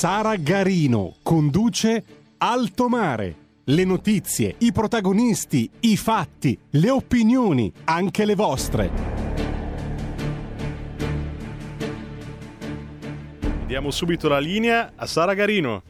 [0.00, 2.02] Sara Garino conduce
[2.38, 3.34] Alto Mare.
[3.64, 8.90] Le notizie, i protagonisti, i fatti, le opinioni, anche le vostre.
[13.66, 15.82] Diamo subito la linea a Sara Garino.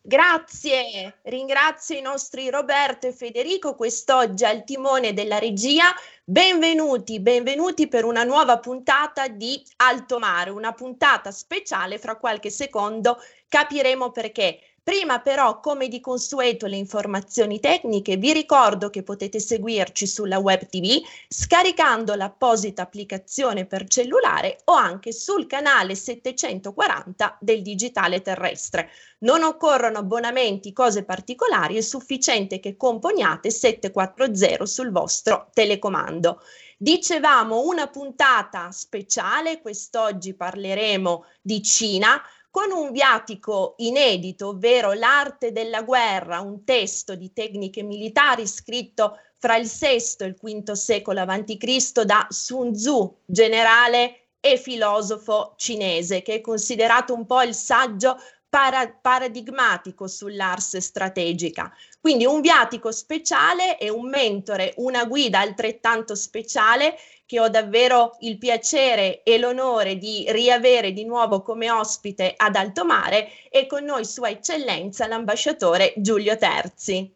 [0.00, 5.86] Grazie, ringrazio i nostri Roberto e Federico quest'oggi al timone della regia.
[6.24, 13.18] Benvenuti, benvenuti per una nuova puntata di Alto Mare, una puntata speciale, fra qualche secondo
[13.48, 14.60] capiremo perché.
[14.84, 20.66] Prima però, come di consueto, le informazioni tecniche, vi ricordo che potete seguirci sulla web
[20.66, 28.90] TV scaricando l'apposita applicazione per cellulare o anche sul canale 740 del digitale terrestre.
[29.18, 36.40] Non occorrono abbonamenti, cose particolari, è sufficiente che componiate 740 sul vostro telecomando.
[36.76, 42.20] Dicevamo una puntata speciale, quest'oggi parleremo di Cina
[42.52, 49.56] con un viatico inedito, ovvero L'arte della guerra, un testo di tecniche militari scritto fra
[49.56, 52.02] il VI e il V secolo a.C.
[52.02, 58.18] da Sun Tzu, generale e filosofo cinese, che è considerato un po' il saggio
[58.50, 61.74] para- paradigmatico sull'ars strategica.
[61.98, 66.98] Quindi un viatico speciale e un mentore, una guida altrettanto speciale
[67.32, 72.84] che ho davvero il piacere e l'onore di riavere di nuovo come ospite ad Alto
[72.84, 77.10] Mare e con noi Sua Eccellenza l'ambasciatore Giulio Terzi.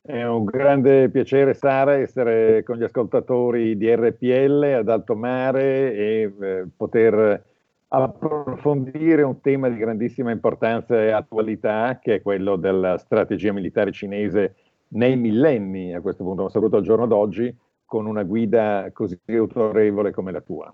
[0.00, 6.32] È un grande piacere, Sara, essere con gli ascoltatori di RPL ad Alto Mare e
[6.40, 7.44] eh, poter
[7.86, 14.56] approfondire un tema di grandissima importanza e attualità, che è quello della strategia militare cinese
[14.88, 17.56] nei millenni, a questo punto, ma soprattutto al giorno d'oggi,
[17.92, 20.72] con una guida così autorevole come la tua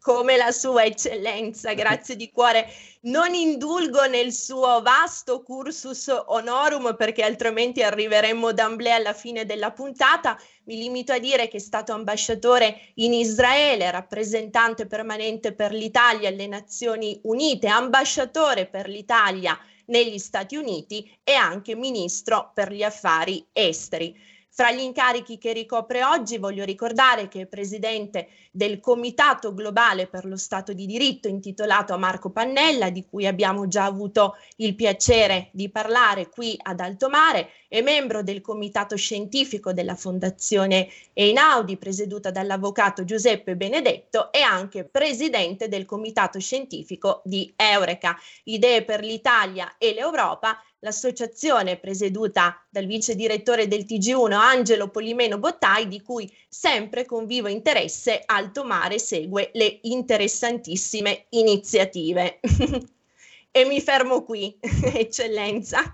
[0.00, 2.66] come la sua eccellenza, grazie di cuore.
[3.02, 10.38] Non indulgo nel suo vasto cursus honorum perché altrimenti arriveremmo d'amblè alla fine della puntata.
[10.64, 16.46] Mi limito a dire che è stato ambasciatore in Israele, rappresentante permanente per l'Italia alle
[16.46, 24.32] Nazioni Unite, ambasciatore per l'Italia negli Stati Uniti e anche ministro per gli affari esteri.
[24.56, 30.26] Fra gli incarichi che ricopre oggi voglio ricordare che è presidente del Comitato Globale per
[30.26, 35.48] lo Stato di Diritto intitolato a Marco Pannella, di cui abbiamo già avuto il piacere
[35.50, 42.30] di parlare qui ad Alto Mare, è membro del Comitato Scientifico della Fondazione Einaudi, presieduta
[42.30, 49.92] dall'avvocato Giuseppe Benedetto, e anche presidente del Comitato Scientifico di Eureka, Idee per l'Italia e
[49.92, 57.26] l'Europa, l'associazione presieduta dal vice direttore del TG1 Angelo Polimeno Bottai, di cui sempre con
[57.26, 62.38] vivo interesse Alto Mare segue le interessantissime iniziative.
[63.50, 65.92] e mi fermo qui, eccellenza.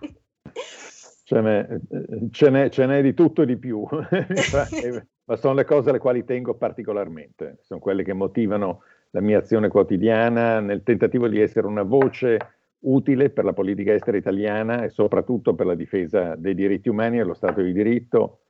[1.30, 1.64] Ce n'è,
[2.32, 3.86] ce, n'è, ce n'è, di tutto e di più,
[5.26, 9.68] ma sono le cose alle quali tengo particolarmente, sono quelle che motivano la mia azione
[9.68, 12.36] quotidiana nel tentativo di essere una voce
[12.80, 17.22] utile per la politica estera italiana e soprattutto per la difesa dei diritti umani e
[17.22, 18.40] lo Stato di diritto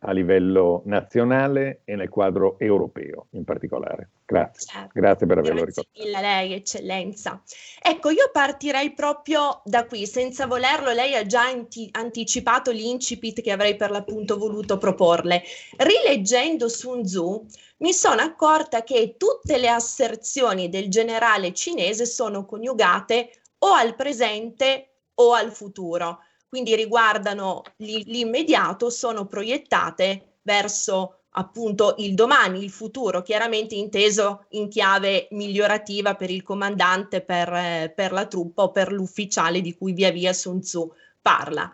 [0.00, 4.10] a livello nazionale e nel quadro europeo in particolare.
[4.24, 4.90] Grazie, certo.
[4.92, 5.88] grazie per averlo ricordato.
[5.92, 7.42] Grazie mille a lei, eccellenza.
[7.80, 13.52] Ecco, io partirei proprio da qui, senza volerlo, lei ha già anti- anticipato l'incipit che
[13.52, 15.42] avrei per l'appunto voluto proporle.
[15.76, 17.46] Rileggendo Sun Tzu,
[17.78, 24.90] mi sono accorta che tutte le asserzioni del generale cinese sono coniugate o al presente
[25.14, 33.74] o al futuro, quindi riguardano l'immediato, sono proiettate verso appunto il domani, il futuro, chiaramente
[33.74, 39.76] inteso in chiave migliorativa per il comandante, per, per la truppa o per l'ufficiale di
[39.76, 41.70] cui via via Sun Tzu parla.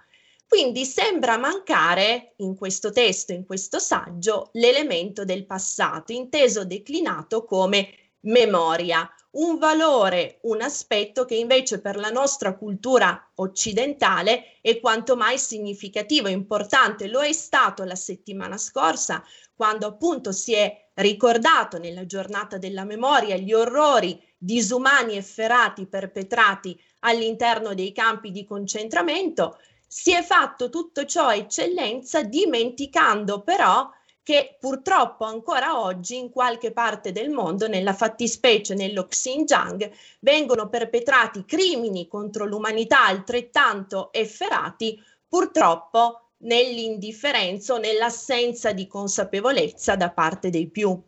[0.49, 7.89] Quindi sembra mancare in questo testo, in questo saggio, l'elemento del passato, inteso declinato come
[8.23, 15.39] memoria, un valore, un aspetto che invece per la nostra cultura occidentale è quanto mai
[15.39, 17.09] significativo, importante.
[17.09, 19.25] Lo è stato la settimana scorsa,
[19.55, 27.75] quando appunto si è ricordato nella giornata della memoria gli orrori disumani efferati perpetrati all'interno
[27.75, 29.59] dei campi di concentramento.
[29.87, 33.91] Si è fatto tutto ciò a eccellenza dimenticando però
[34.23, 39.91] che purtroppo ancora oggi in qualche parte del mondo, nella fattispecie nello Xinjiang,
[40.21, 50.51] vengono perpetrati crimini contro l'umanità altrettanto efferati, purtroppo nell'indifferenza o nell'assenza di consapevolezza da parte
[50.51, 51.01] dei più.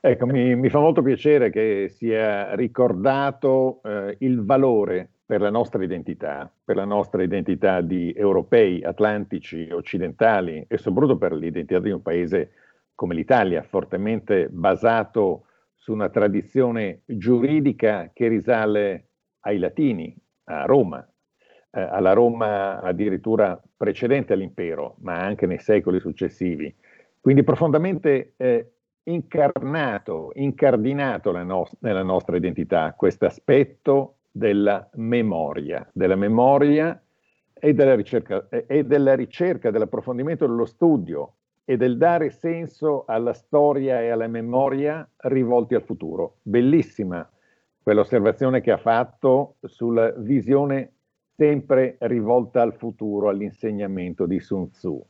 [0.00, 5.82] Ecco, mi, mi fa molto piacere che sia ricordato eh, il valore per la nostra
[5.82, 12.02] identità, per la nostra identità di europei, atlantici, occidentali e soprattutto per l'identità di un
[12.02, 12.50] paese
[12.94, 19.08] come l'Italia, fortemente basato su una tradizione giuridica che risale
[19.40, 21.06] ai latini, a Roma,
[21.70, 26.74] eh, alla Roma addirittura precedente all'impero, ma anche nei secoli successivi.
[27.20, 28.72] Quindi profondamente eh,
[29.04, 37.00] incarnato, incardinato no- nella nostra identità questo aspetto della memoria, della memoria
[37.52, 41.34] e della ricerca, e della ricerca, dell'approfondimento dello studio
[41.64, 46.38] e del dare senso alla storia e alla memoria rivolti al futuro.
[46.42, 47.30] Bellissima
[47.80, 50.94] quell'osservazione che ha fatto sulla visione
[51.36, 55.00] sempre rivolta al futuro, all'insegnamento di Sun Tzu.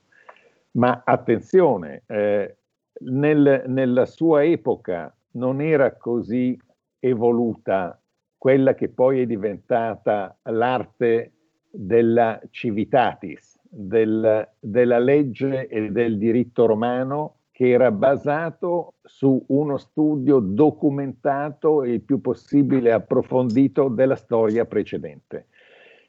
[0.73, 2.57] Ma attenzione, eh,
[3.01, 6.61] nel, nella sua epoca non era così
[6.99, 7.99] evoluta
[8.45, 11.33] quella che poi è diventata l'arte
[11.71, 20.41] della civitatis, del, della legge e del diritto romano che era basato su uno studio
[20.41, 25.47] documentato e il più possibile approfondito della storia precedente.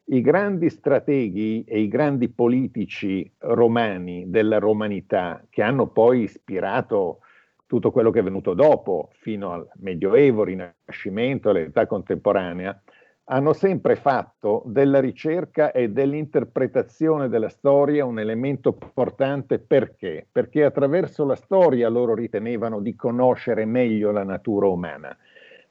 [0.07, 7.19] I grandi strateghi e i grandi politici romani della romanità che hanno poi ispirato
[7.67, 12.79] tutto quello che è venuto dopo, fino al Medioevo, Rinascimento, all'età contemporanea,
[13.27, 20.27] hanno sempre fatto della ricerca e dell'interpretazione della storia un elemento importante perché?
[20.31, 25.17] Perché attraverso la storia loro ritenevano di conoscere meglio la natura umana,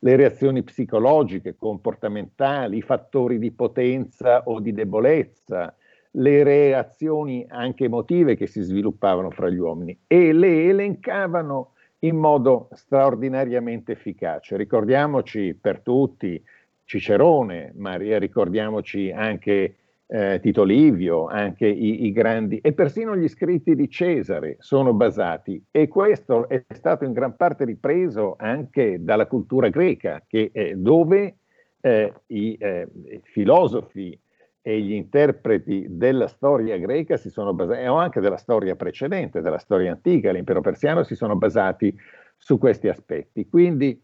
[0.00, 5.74] le reazioni psicologiche, comportamentali, i fattori di potenza o di debolezza,
[6.16, 11.73] le reazioni anche emotive che si sviluppavano fra gli uomini e le elencavano
[12.04, 14.56] in modo straordinariamente efficace.
[14.56, 16.42] Ricordiamoci per tutti
[16.84, 23.74] Cicerone, Maria, ricordiamoci anche eh, Tito Livio, anche i, i, grandi, e persino gli scritti
[23.74, 29.68] di Cesare sono basati, e questo è stato in gran parte ripreso anche dalla cultura
[29.68, 31.36] greca, che, eh, dove
[31.80, 32.88] eh, i eh,
[33.22, 34.18] filosofi
[34.66, 39.58] e gli interpreti della storia greca si sono basati, o anche della storia precedente, della
[39.58, 41.94] storia antica, l'impero persiano, si sono basati
[42.38, 43.46] su questi aspetti.
[43.46, 44.02] Quindi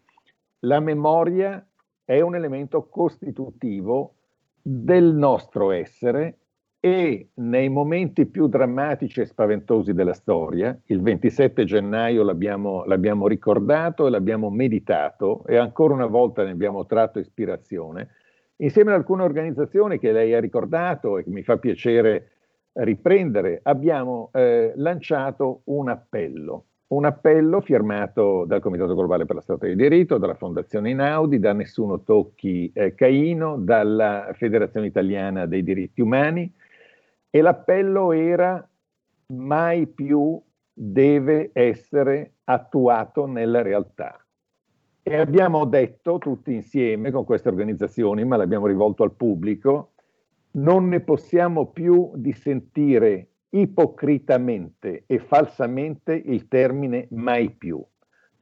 [0.59, 1.67] la memoria
[2.05, 4.17] è un elemento costitutivo
[4.61, 6.37] del nostro essere
[6.79, 14.05] e nei momenti più drammatici e spaventosi della storia, il 27 gennaio l'abbiamo, l'abbiamo ricordato
[14.05, 18.09] e l'abbiamo meditato e ancora una volta ne abbiamo tratto ispirazione,
[18.61, 22.29] Insieme ad alcune organizzazioni che lei ha ricordato e che mi fa piacere
[22.73, 29.65] riprendere, abbiamo eh, lanciato un appello, un appello firmato dal Comitato Globale per la Stato
[29.65, 36.01] di Diritto, dalla Fondazione Inaudi, da Nessuno Tocchi eh, Caino, dalla Federazione Italiana dei Diritti
[36.01, 36.53] Umani
[37.31, 38.63] e l'appello era
[39.33, 40.39] mai più
[40.71, 44.20] deve essere attuato nella realtà.
[45.03, 49.93] E abbiamo detto tutti insieme con queste organizzazioni, ma l'abbiamo rivolto al pubblico,
[50.51, 57.83] non ne possiamo più di sentire ipocritamente e falsamente il termine mai più.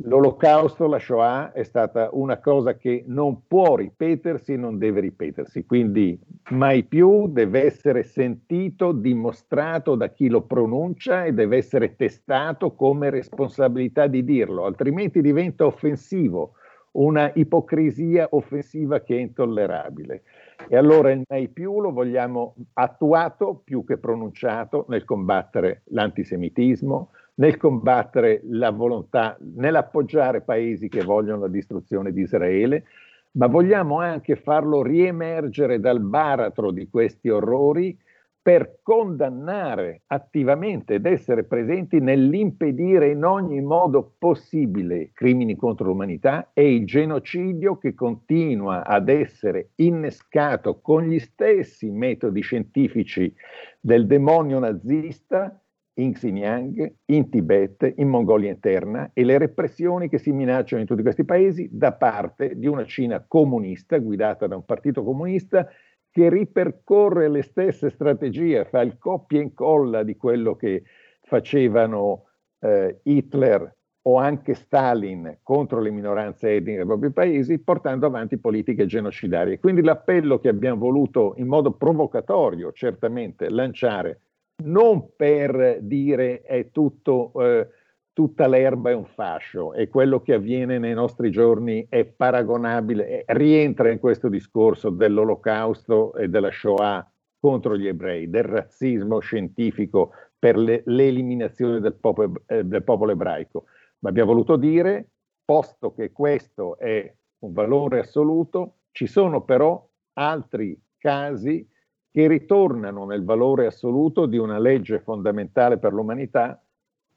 [0.04, 5.66] L'olocausto, la Shoah, è stata una cosa che non può ripetersi e non deve ripetersi,
[5.66, 6.18] quindi
[6.52, 13.10] mai più deve essere sentito, dimostrato da chi lo pronuncia e deve essere testato come
[13.10, 16.54] responsabilità di dirlo, altrimenti diventa offensivo,
[16.92, 20.24] una ipocrisia offensiva che è intollerabile.
[20.70, 27.58] E allora il mai più lo vogliamo attuato più che pronunciato nel combattere l'antisemitismo, nel
[27.58, 32.86] combattere la volontà, nell'appoggiare paesi che vogliono la distruzione di Israele,
[33.32, 37.98] ma vogliamo anche farlo riemergere dal baratro di questi orrori
[38.42, 46.74] per condannare attivamente ed essere presenti nell'impedire in ogni modo possibile crimini contro l'umanità e
[46.74, 53.34] il genocidio che continua ad essere innescato con gli stessi metodi scientifici
[53.80, 55.62] del demonio nazista
[56.00, 61.02] in Xinjiang, in Tibet, in Mongolia interna e le repressioni che si minacciano in tutti
[61.02, 65.68] questi paesi da parte di una Cina comunista guidata da un partito comunista
[66.12, 70.84] che ripercorre le stesse strategie, fa il copia e incolla di quello che
[71.22, 72.26] facevano
[72.60, 78.86] eh, Hitler o anche Stalin contro le minoranze etniche dei propri paesi, portando avanti politiche
[78.86, 79.60] genocidarie.
[79.60, 84.22] Quindi l'appello che abbiamo voluto in modo provocatorio, certamente, lanciare
[84.64, 87.68] non per dire è tutto, eh,
[88.14, 93.92] tutta l'erba è un fascio e quello che avviene nei nostri giorni è paragonabile, rientra
[93.92, 100.82] in questo discorso dell'olocausto e della Shoah contro gli ebrei, del razzismo scientifico per le,
[100.86, 103.66] l'eliminazione del popolo, eh, del popolo ebraico.
[104.00, 105.08] Ma abbiamo voluto dire,
[105.46, 111.66] posto che questo è un valore assoluto, ci sono però altri casi
[112.12, 116.62] che ritornano nel valore assoluto di una legge fondamentale per l'umanità,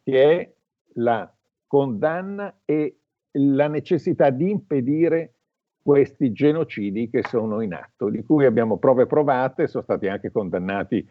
[0.03, 0.53] che è
[0.95, 1.33] la
[1.67, 2.99] condanna e
[3.33, 5.35] la necessità di impedire
[5.83, 11.05] questi genocidi che sono in atto, di cui abbiamo prove provate, sono stati anche condannati,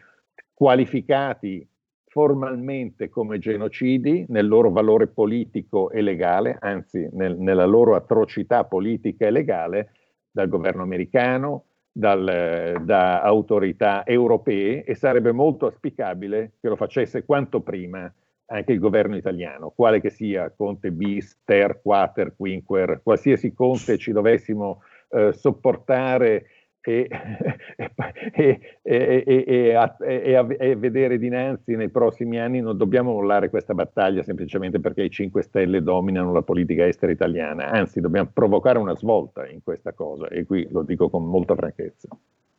[0.54, 1.68] qualificati
[2.06, 9.26] formalmente come genocidi nel loro valore politico e legale, anzi nel, nella loro atrocità politica
[9.26, 9.92] e legale,
[10.30, 17.60] dal governo americano, dal, da autorità europee e sarebbe molto auspicabile che lo facesse quanto
[17.60, 18.12] prima
[18.46, 24.12] anche il governo italiano, quale che sia Conte bis, ter, quater, quinquer, qualsiasi Conte ci
[24.12, 26.46] dovessimo eh, sopportare
[28.34, 34.80] e, e, e, e, vedere dinanzi nei prossimi anni, non dobbiamo mollare questa battaglia semplicemente
[34.80, 39.62] perché i 5 Stelle dominano la politica estera italiana, anzi dobbiamo provocare una svolta in
[39.62, 42.08] questa cosa e qui lo dico con molta franchezza.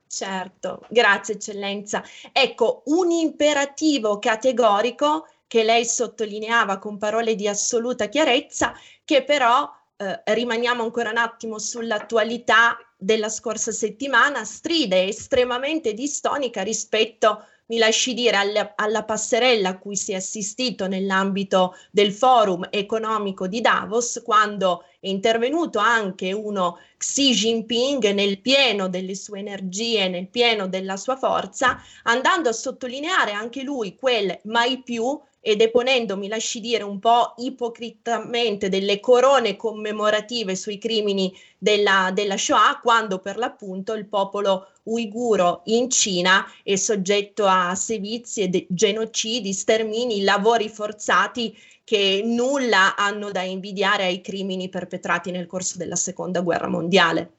[0.08, 2.04] Certo, grazie eccellenza.
[2.32, 10.22] Ecco, un imperativo categorico che lei sottolineava con parole di assoluta chiarezza, che però eh,
[10.34, 18.38] rimaniamo ancora un attimo sull'attualità della scorsa settimana, stride estremamente distonica rispetto, mi lasci dire,
[18.38, 24.84] alla, alla passerella a cui si è assistito nell'ambito del forum economico di Davos, quando
[25.00, 31.18] è intervenuto anche uno Xi Jinping nel pieno delle sue energie, nel pieno della sua
[31.18, 37.00] forza, andando a sottolineare anche lui quel mai più e deponendo, mi lasci dire, un
[37.00, 44.70] po' ipocritamente delle corone commemorative sui crimini della, della Shoah, quando per l'appunto il popolo
[44.84, 53.30] uiguro in Cina è soggetto a sevizie, de- genocidi, stermini, lavori forzati che nulla hanno
[53.30, 57.32] da invidiare ai crimini perpetrati nel corso della seconda guerra mondiale.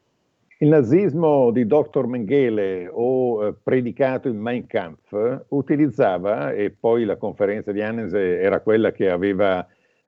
[0.65, 2.07] Il nazismo di Dr.
[2.07, 8.61] Mengele o eh, predicato in Mein Kampf utilizzava, e poi la conferenza di Annese era
[8.61, 9.67] quella che aveva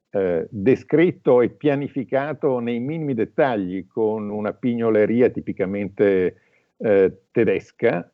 [0.09, 6.37] eh, descritto e pianificato nei minimi dettagli con una pignoleria tipicamente
[6.79, 8.11] eh, tedesca,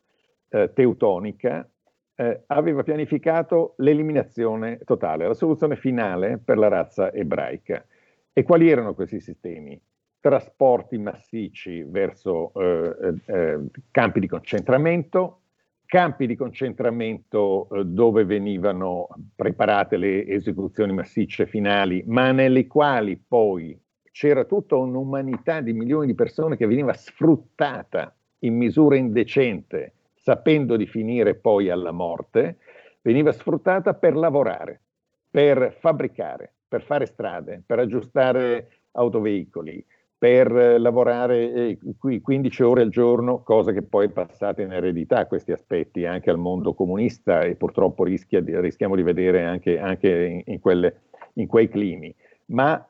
[0.48, 1.70] eh, teutonica,
[2.16, 7.86] eh, aveva pianificato l'eliminazione totale, la soluzione finale per la razza ebraica.
[8.32, 9.80] E quali erano questi sistemi?
[10.22, 13.58] Trasporti massicci verso eh, eh,
[13.90, 15.40] campi di concentramento,
[15.84, 23.76] campi di concentramento eh, dove venivano preparate le esecuzioni massicce finali, ma nelle quali poi
[24.12, 30.86] c'era tutta un'umanità di milioni di persone che veniva sfruttata in misura indecente, sapendo di
[30.86, 32.58] finire poi alla morte,
[33.02, 34.82] veniva sfruttata per lavorare,
[35.28, 39.84] per fabbricare, per fare strade, per aggiustare autoveicoli,
[40.22, 45.50] per lavorare eh, 15 ore al giorno, cosa che poi è passata in eredità questi
[45.50, 50.60] aspetti anche al mondo comunista e purtroppo rischia rischiamo di vedere anche, anche in, in,
[50.60, 51.00] quelle,
[51.32, 52.14] in, quei climi.
[52.52, 52.88] Ma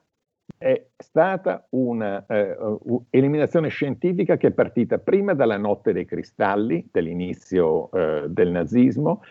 [0.59, 8.25] è stata un'eliminazione eh, scientifica che è partita prima dalla notte dei cristalli, dell'inizio eh,
[8.29, 9.23] del nazismo,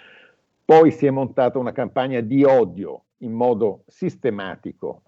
[0.65, 5.03] poi si è montata una campagna di odio in modo sistematico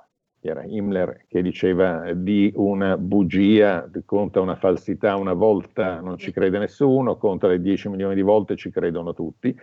[0.49, 6.59] era Himmler che diceva di una bugia, conta una falsità una volta non ci crede
[6.59, 9.55] nessuno, conta le 10 milioni di volte ci credono tutti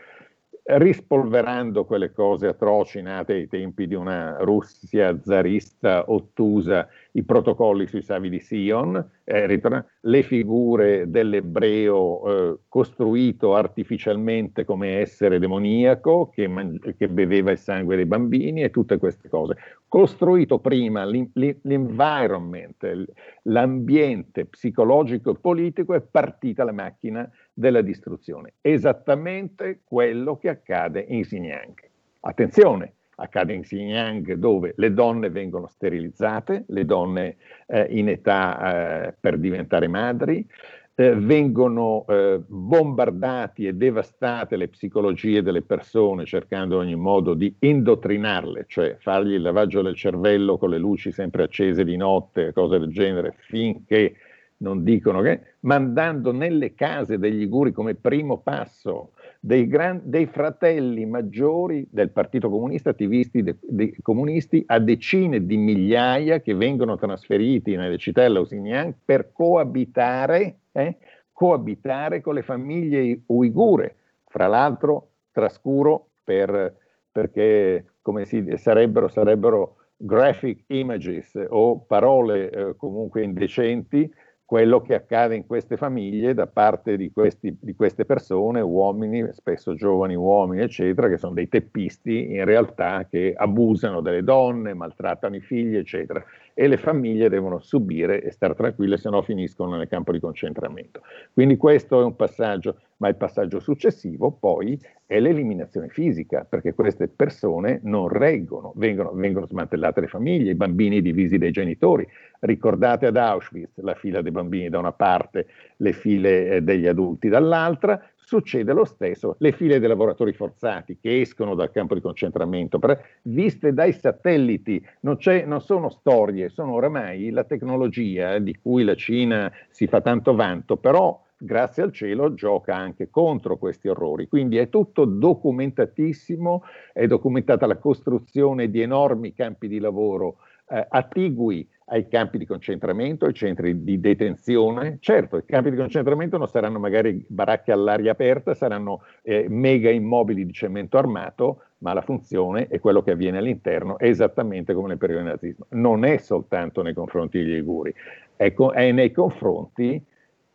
[0.78, 8.02] rispolverando quelle cose atroci nate ai tempi di una Russia zarista ottusa, i protocolli sui
[8.02, 9.60] savi di Sion, eh,
[10.02, 17.96] le figure dell'ebreo eh, costruito artificialmente come essere demoniaco che, man- che, beveva il sangue
[17.96, 19.56] dei bambini e tutte queste cose.
[19.88, 23.06] Costruito prima l'in- l'environment,
[23.42, 27.28] l'ambiente psicologico e politico, è partita la macchina
[27.60, 31.74] della distruzione, esattamente quello che accade in Xinjiang.
[32.20, 37.36] Attenzione, accade in Xinjiang dove le donne vengono sterilizzate, le donne
[37.66, 40.46] eh, in età eh, per diventare madri,
[40.94, 47.54] eh, vengono eh, bombardati e devastate le psicologie delle persone cercando in ogni modo di
[47.58, 52.78] indottrinarle, cioè fargli il lavaggio del cervello con le luci sempre accese di notte, cose
[52.78, 54.14] del genere, finché
[54.60, 61.06] non dicono che, mandando nelle case degli Liguri come primo passo dei, gran, dei, fratelli
[61.06, 67.74] maggiori del Partito Comunista, attivisti de, dei comunisti, a decine di migliaia che vengono trasferiti
[67.74, 70.96] nelle città della Xinjiang per coabitare, eh,
[71.32, 76.76] coabitare con le famiglie uigure, fra l'altro trascuro per,
[77.10, 84.10] perché come si, sarebbero, sarebbero graphic images o parole eh, comunque indecenti
[84.50, 89.76] quello che accade in queste famiglie da parte di, questi, di, queste persone, uomini, spesso
[89.76, 95.40] giovani uomini, eccetera, che sono dei teppisti in realtà che abusano delle donne, maltrattano i
[95.40, 96.20] figli, eccetera.
[96.60, 101.00] E le famiglie devono subire e stare tranquille, se no finiscono nel campo di concentramento.
[101.32, 107.08] Quindi questo è un passaggio ma il passaggio successivo poi è l'eliminazione fisica, perché queste
[107.08, 112.06] persone non reggono, vengono, vengono, smantellate le famiglie, i bambini divisi dai genitori.
[112.40, 117.28] Ricordate ad Auschwitz la fila dei bambini da una parte, le file eh, degli adulti
[117.28, 118.00] dall'altra,
[118.30, 123.04] succede lo stesso, le file dei lavoratori forzati che escono dal campo di concentramento, per,
[123.22, 129.52] viste dai satelliti, non, non, sono storie, sono oramai la tecnologia di cui la Cina
[129.68, 134.28] si fa tanto vanto, però grazie al cielo, gioca anche contro questi orrori.
[134.28, 140.36] Quindi è tutto documentatissimo, è documentata la costruzione di enormi campi di lavoro
[140.68, 144.98] eh, attigui ai campi di concentramento, ai centri di detenzione.
[145.00, 150.46] Certo, i campi di concentramento non saranno magari baracche all'aria aperta, saranno eh, mega immobili
[150.46, 154.98] di cemento armato, ma la funzione e quello che avviene all'interno è esattamente come nel
[154.98, 155.66] periodo del nazismo.
[155.70, 157.92] Non è soltanto nei confronti degli Liguri,
[158.36, 160.02] è, co- è nei confronti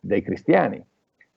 [0.00, 0.82] dei cristiani.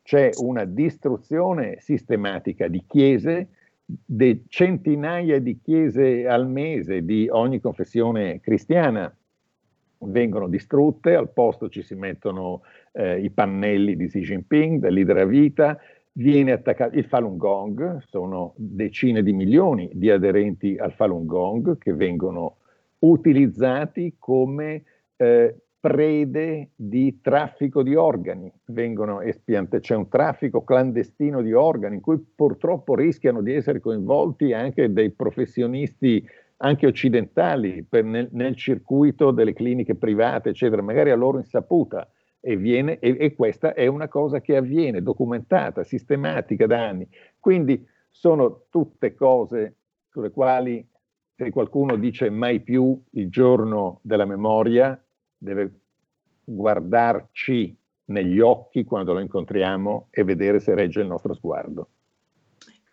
[0.02, 3.50] C'è una distruzione sistematica di chiese,
[3.84, 9.14] di centinaia di chiese al mese di ogni confessione cristiana
[10.00, 12.62] vengono distrutte, al posto ci si mettono
[12.94, 15.78] eh, i pannelli di Xi Jinping, del leader a vita,
[16.14, 21.94] viene attaccato il Falun Gong, sono decine di milioni di aderenti al Falun Gong che
[21.94, 22.58] vengono
[23.00, 24.84] utilizzati come
[25.16, 28.52] eh, prede di traffico di organi,
[29.24, 34.92] espiante, c'è un traffico clandestino di organi in cui purtroppo rischiano di essere coinvolti anche
[34.92, 36.26] dei professionisti
[36.62, 42.10] anche occidentali nel, nel, circuito delle cliniche private, eccetera, magari a loro insaputa.
[42.42, 47.08] E, viene, e, e questa è una cosa che avviene, documentata, sistematica da anni.
[47.40, 49.76] Quindi sono tutte cose
[50.10, 50.86] sulle quali
[51.36, 55.02] se qualcuno dice mai più il giorno della memoria,
[55.38, 55.72] deve
[56.44, 61.90] guardarci negli occhi quando lo incontriamo e vedere se regge il nostro sguardo.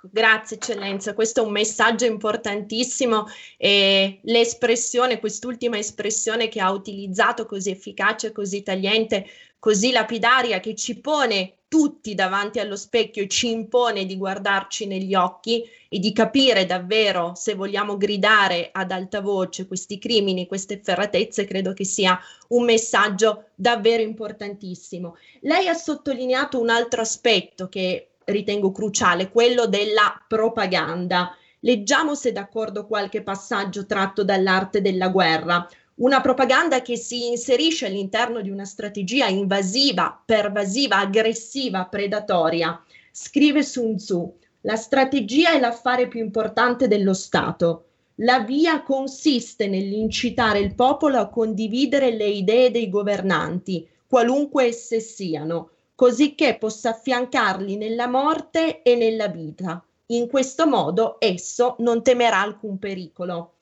[0.02, 7.70] Grazie eccellenza, questo è un messaggio importantissimo e l'espressione, quest'ultima espressione che ha utilizzato così
[7.70, 9.26] efficace, così tagliente,
[9.58, 15.14] così lapidaria, che ci pone tutti davanti allo specchio e ci impone di guardarci negli
[15.14, 21.46] occhi e di capire davvero se vogliamo gridare ad alta voce questi crimini, queste efferatezze,
[21.46, 25.16] credo che sia un messaggio davvero importantissimo.
[25.40, 31.34] Lei ha sottolineato un altro aspetto che ritengo cruciale, quello della propaganda.
[31.60, 38.42] Leggiamo se d'accordo qualche passaggio tratto dall'arte della guerra una propaganda che si inserisce all'interno
[38.42, 42.78] di una strategia invasiva, pervasiva, aggressiva, predatoria.
[43.10, 47.84] Scrive Sun Tzu, la strategia è l'affare più importante dello Stato.
[48.16, 55.70] La via consiste nell'incitare il popolo a condividere le idee dei governanti, qualunque esse siano,
[55.96, 59.84] così che possa affiancarli nella morte e nella vita.
[60.10, 63.54] In questo modo esso non temerà alcun pericolo.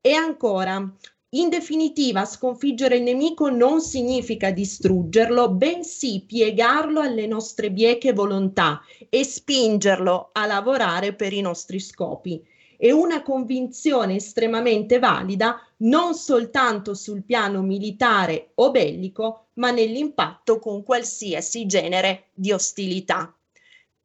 [0.00, 0.88] E ancora,
[1.32, 9.24] in definitiva, sconfiggere il nemico non significa distruggerlo, bensì piegarlo alle nostre bieche volontà e
[9.24, 12.42] spingerlo a lavorare per i nostri scopi.
[12.78, 20.82] È una convinzione estremamente valida non soltanto sul piano militare o bellico, ma nell'impatto con
[20.82, 23.37] qualsiasi genere di ostilità.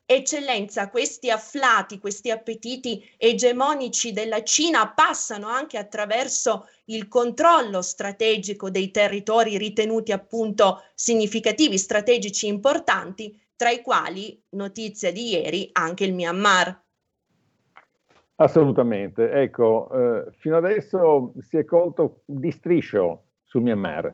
[0.06, 8.92] Eccellenza, questi afflati, questi appetiti egemonici della Cina passano anche attraverso il controllo strategico dei
[8.92, 16.82] territori ritenuti appunto significativi, strategici importanti, tra i quali, notizia di ieri, anche il Myanmar.
[18.36, 19.32] Assolutamente.
[19.32, 24.14] Ecco, eh, fino adesso si è colto di striscio sul Myanmar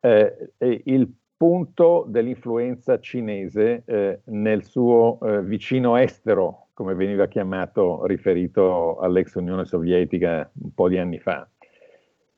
[0.00, 0.52] eh,
[0.84, 9.34] il punto dell'influenza cinese eh, nel suo eh, vicino estero, come veniva chiamato, riferito all'ex
[9.36, 11.48] Unione Sovietica un po' di anni fa.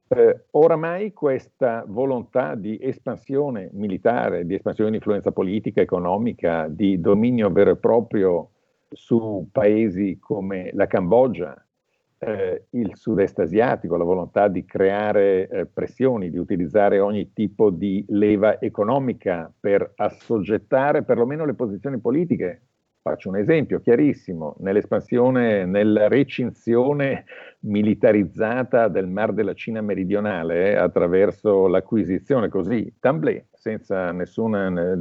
[0.06, 7.50] Eh, oramai questa volontà di espansione militare, di espansione di influenza politica, economica, di dominio
[7.50, 8.50] vero e proprio
[8.90, 11.56] su paesi come la Cambogia,
[12.20, 18.04] eh, il sud-est asiatico, la volontà di creare eh, pressioni, di utilizzare ogni tipo di
[18.08, 22.62] leva economica per assoggettare perlomeno le posizioni politiche.
[23.02, 27.24] Faccio un esempio chiarissimo, nell'espansione, nella recinzione
[27.60, 34.94] militarizzata del Mar della Cina meridionale eh, attraverso l'acquisizione così, tamblé, senza nessuna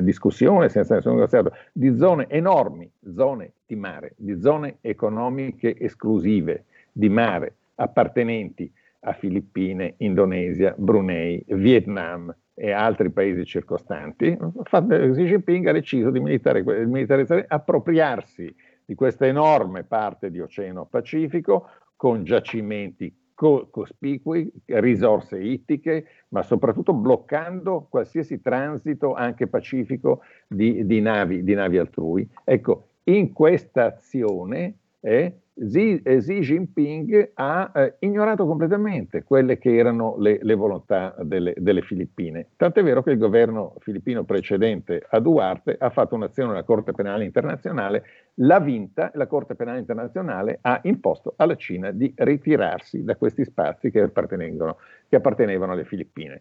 [0.00, 7.08] discussione, senza nessun negoziato, di zone enormi, zone di mare, di zone economiche esclusive di
[7.08, 8.70] mare appartenenti
[9.02, 17.46] a Filippine, Indonesia, Brunei, Vietnam, e altri paesi circostanti, Xi Jinping ha deciso di militarizzare,
[17.48, 26.42] appropriarsi di questa enorme parte di Oceano Pacifico con giacimenti co- cospicui, risorse ittiche, ma
[26.42, 32.28] soprattutto bloccando qualsiasi transito anche pacifico di, di, navi, di navi altrui.
[32.44, 39.76] Ecco, in questa azione eh, Xi, eh, Xi Jinping ha eh, ignorato completamente quelle che
[39.76, 42.48] erano le, le volontà delle, delle, Filippine.
[42.56, 47.24] Tant'è vero che il governo filippino precedente a Duarte ha fatto un'azione alla Corte Penale
[47.24, 48.04] Internazionale,
[48.36, 53.44] l'ha vinta e la Corte Penale Internazionale ha imposto alla Cina di ritirarsi da questi
[53.44, 56.40] spazi che, che appartenevano alle Filippine.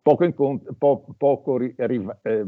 [0.00, 0.34] Poco, in,
[0.78, 2.44] po, poco ri, eh,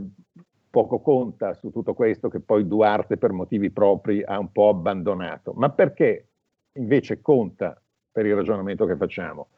[0.77, 5.55] poco conta su tutto questo che poi Duarte per motivi propri ha un po' abbandonato.
[5.57, 6.27] Ma perché
[6.75, 7.81] invece conta
[8.13, 9.49] per il ragionamento che facciamo?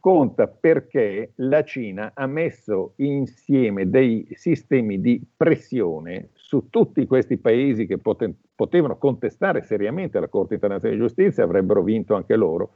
[0.00, 7.86] Conta perché la Cina ha messo insieme dei sistemi di pressione su tutti questi paesi
[7.86, 12.72] che poten- potevano contestare seriamente la Corte internazionale di giustizia, avrebbero vinto anche loro,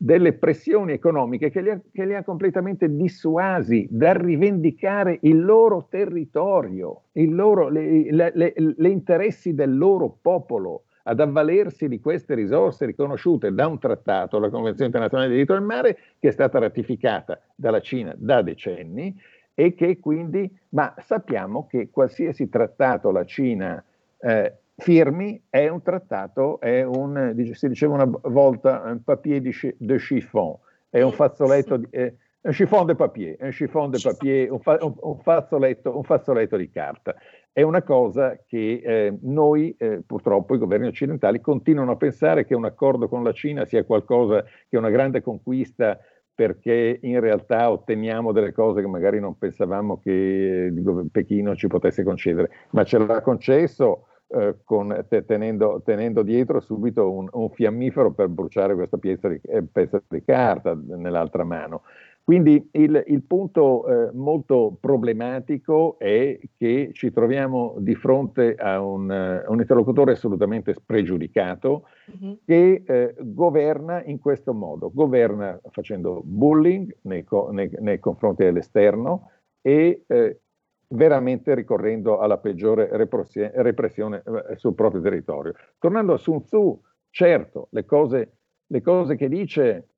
[0.00, 5.88] delle pressioni economiche che li, ha, che li, ha, completamente dissuasi dal rivendicare il loro
[5.90, 12.34] territorio, il loro, le, le, le, le interessi del loro popolo, ad avvalersi di queste
[12.34, 16.58] risorse riconosciute da un trattato, la Convenzione internazionale del diritto del mare, che è stata
[16.58, 19.18] ratificata dalla Cina da decenni
[19.54, 23.82] e che quindi, ma sappiamo che qualsiasi trattato la Cina
[24.20, 29.42] eh, firmi è un trattato, è un, si diceva una volta, un papier
[29.76, 30.56] de chiffon,
[30.88, 31.86] è un fazzoletto di...
[31.90, 36.56] È, un chiffon de papier, un chiffon de papier, un, fa, un, fazzoletto, un, fazzoletto,
[36.56, 37.16] di carta.
[37.52, 42.54] È una cosa che eh, noi, eh, purtroppo, i governi occidentali continuano a pensare che
[42.54, 45.98] un accordo con la Cina sia qualcosa che è una grande conquista
[46.32, 50.72] perché in realtà otteniamo delle cose che magari non pensavamo che eh,
[51.10, 57.10] Pechino ci potesse concedere, ma ce l'ha concesso eh, con, te, tenendo, tenendo, dietro subito
[57.10, 61.82] un, un, fiammifero per bruciare questa pezza di, eh, pezza di carta nell'altra mano.
[62.28, 69.08] Quindi il, il punto eh, molto problematico è che ci troviamo di fronte a un,
[69.08, 72.32] uh, un interlocutore assolutamente spregiudicato mm-hmm.
[72.44, 79.30] che eh, governa in questo modo, governa facendo bullying nei, nei, nei confronti dell'esterno
[79.62, 80.40] e eh,
[80.88, 85.54] veramente ricorrendo alla peggiore repressione eh, sul proprio territorio.
[85.78, 89.88] Tornando a Sun Tzu, certo, le cose, le cose che dice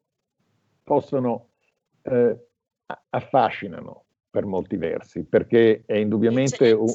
[0.83, 1.51] possono
[2.03, 2.37] eh,
[3.11, 6.93] affascinano per molti versi, perché è indubbiamente un,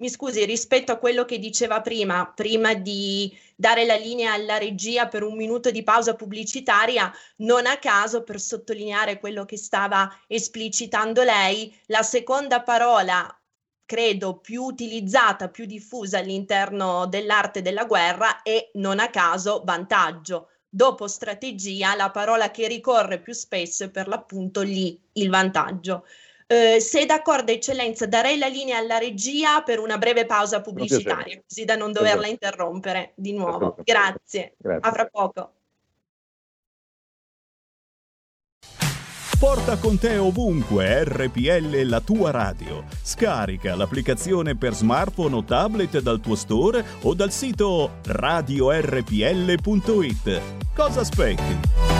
[0.00, 5.08] mi scusi, rispetto a quello che diceva prima, prima di dare la linea alla regia
[5.08, 11.22] per un minuto di pausa pubblicitaria, non a caso, per sottolineare quello che stava esplicitando
[11.22, 13.34] lei, la seconda parola
[13.84, 20.48] credo più utilizzata, più diffusa all'interno dell'arte della guerra è non a caso vantaggio.
[20.66, 26.06] Dopo strategia, la parola che ricorre più spesso è per l'appunto lì il vantaggio.
[26.52, 31.64] Eh, se d'accordo, eccellenza, darei la linea alla regia per una breve pausa pubblicitaria, così
[31.64, 33.76] da non doverla interrompere di nuovo.
[33.84, 34.54] Grazie.
[34.56, 34.88] Grazie.
[34.88, 35.52] A fra poco.
[39.38, 42.82] Porta con te ovunque RPL la tua radio.
[43.00, 49.62] Scarica l'applicazione per smartphone o tablet dal tuo store o dal sito radiorpl.it.
[50.74, 51.99] Cosa aspetti?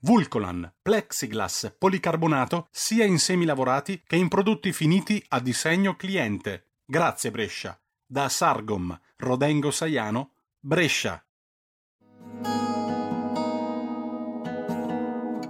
[0.00, 6.74] Vulcolan, plexiglass, policarbonato sia in semi lavorati che in prodotti finiti a disegno cliente.
[6.84, 7.78] Grazie Brescia.
[8.06, 11.22] Da Sargom, Rodengo Saiano, Brescia.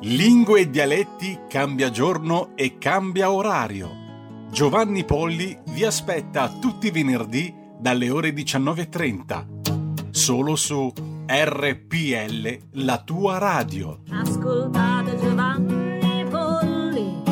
[0.01, 4.07] Lingue e dialetti cambia giorno e cambia orario.
[4.51, 10.11] Giovanni Polli vi aspetta tutti i venerdì dalle ore 19.30.
[10.11, 10.91] Solo su
[11.31, 13.99] RPL, la tua radio.
[14.11, 17.23] Ascoltate Giovanni Polli.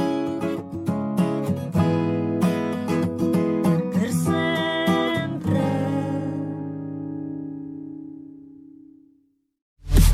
[3.90, 5.60] Per sempre.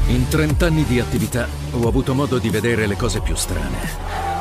[0.07, 3.81] In trent'anni di attività ho avuto modo di vedere le cose più strane.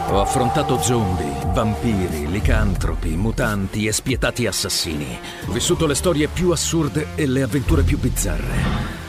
[0.09, 5.17] Ho affrontato zombie, vampiri, licantropi, mutanti e spietati assassini.
[5.47, 9.00] Ho vissuto le storie più assurde e le avventure più bizzarre.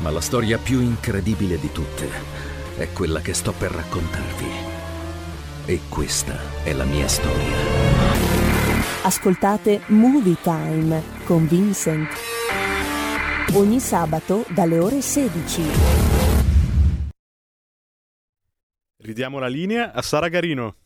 [0.00, 2.08] Ma la storia più incredibile di tutte
[2.78, 4.48] è quella che sto per raccontarvi.
[5.66, 7.56] E questa è la mia storia.
[9.02, 12.08] Ascoltate Movie Time con Vincent.
[13.52, 15.62] Ogni sabato dalle ore 16.
[19.02, 20.79] Ridiamo la linea a Sara Garino.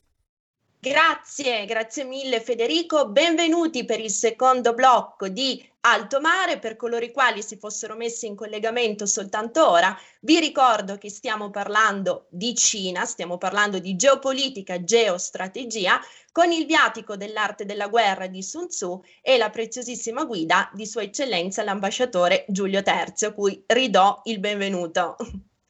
[0.84, 3.08] Grazie, grazie mille Federico.
[3.08, 6.58] Benvenuti per il secondo blocco di Alto Mare.
[6.58, 11.48] Per coloro i quali si fossero messi in collegamento soltanto ora, vi ricordo che stiamo
[11.48, 15.98] parlando di Cina, stiamo parlando di geopolitica, geostrategia,
[16.30, 21.00] con il viatico dell'arte della guerra di Sun Tzu e la preziosissima guida di Sua
[21.00, 25.16] Eccellenza l'ambasciatore Giulio Terzi, a cui ridò il benvenuto.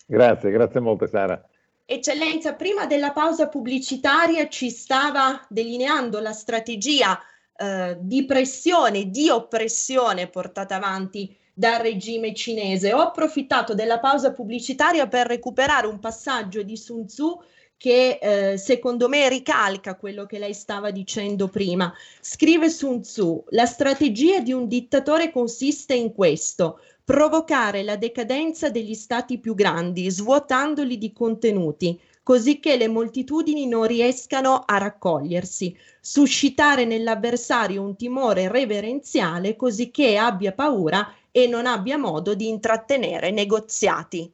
[0.06, 1.40] Grazie, grazie molte Sara.
[1.86, 7.20] Eccellenza, prima della pausa pubblicitaria ci stava delineando la strategia
[7.56, 12.94] eh, di pressione, di oppressione portata avanti dal regime cinese.
[12.94, 17.42] Ho approfittato della pausa pubblicitaria per recuperare un passaggio di Sun Tzu
[17.84, 21.92] che eh, secondo me ricalca quello che lei stava dicendo prima.
[22.18, 28.94] Scrive Sun Tzu, la strategia di un dittatore consiste in questo, provocare la decadenza degli
[28.94, 36.86] stati più grandi, svuotandoli di contenuti, così che le moltitudini non riescano a raccogliersi, suscitare
[36.86, 44.32] nell'avversario un timore reverenziale così che abbia paura e non abbia modo di intrattenere negoziati.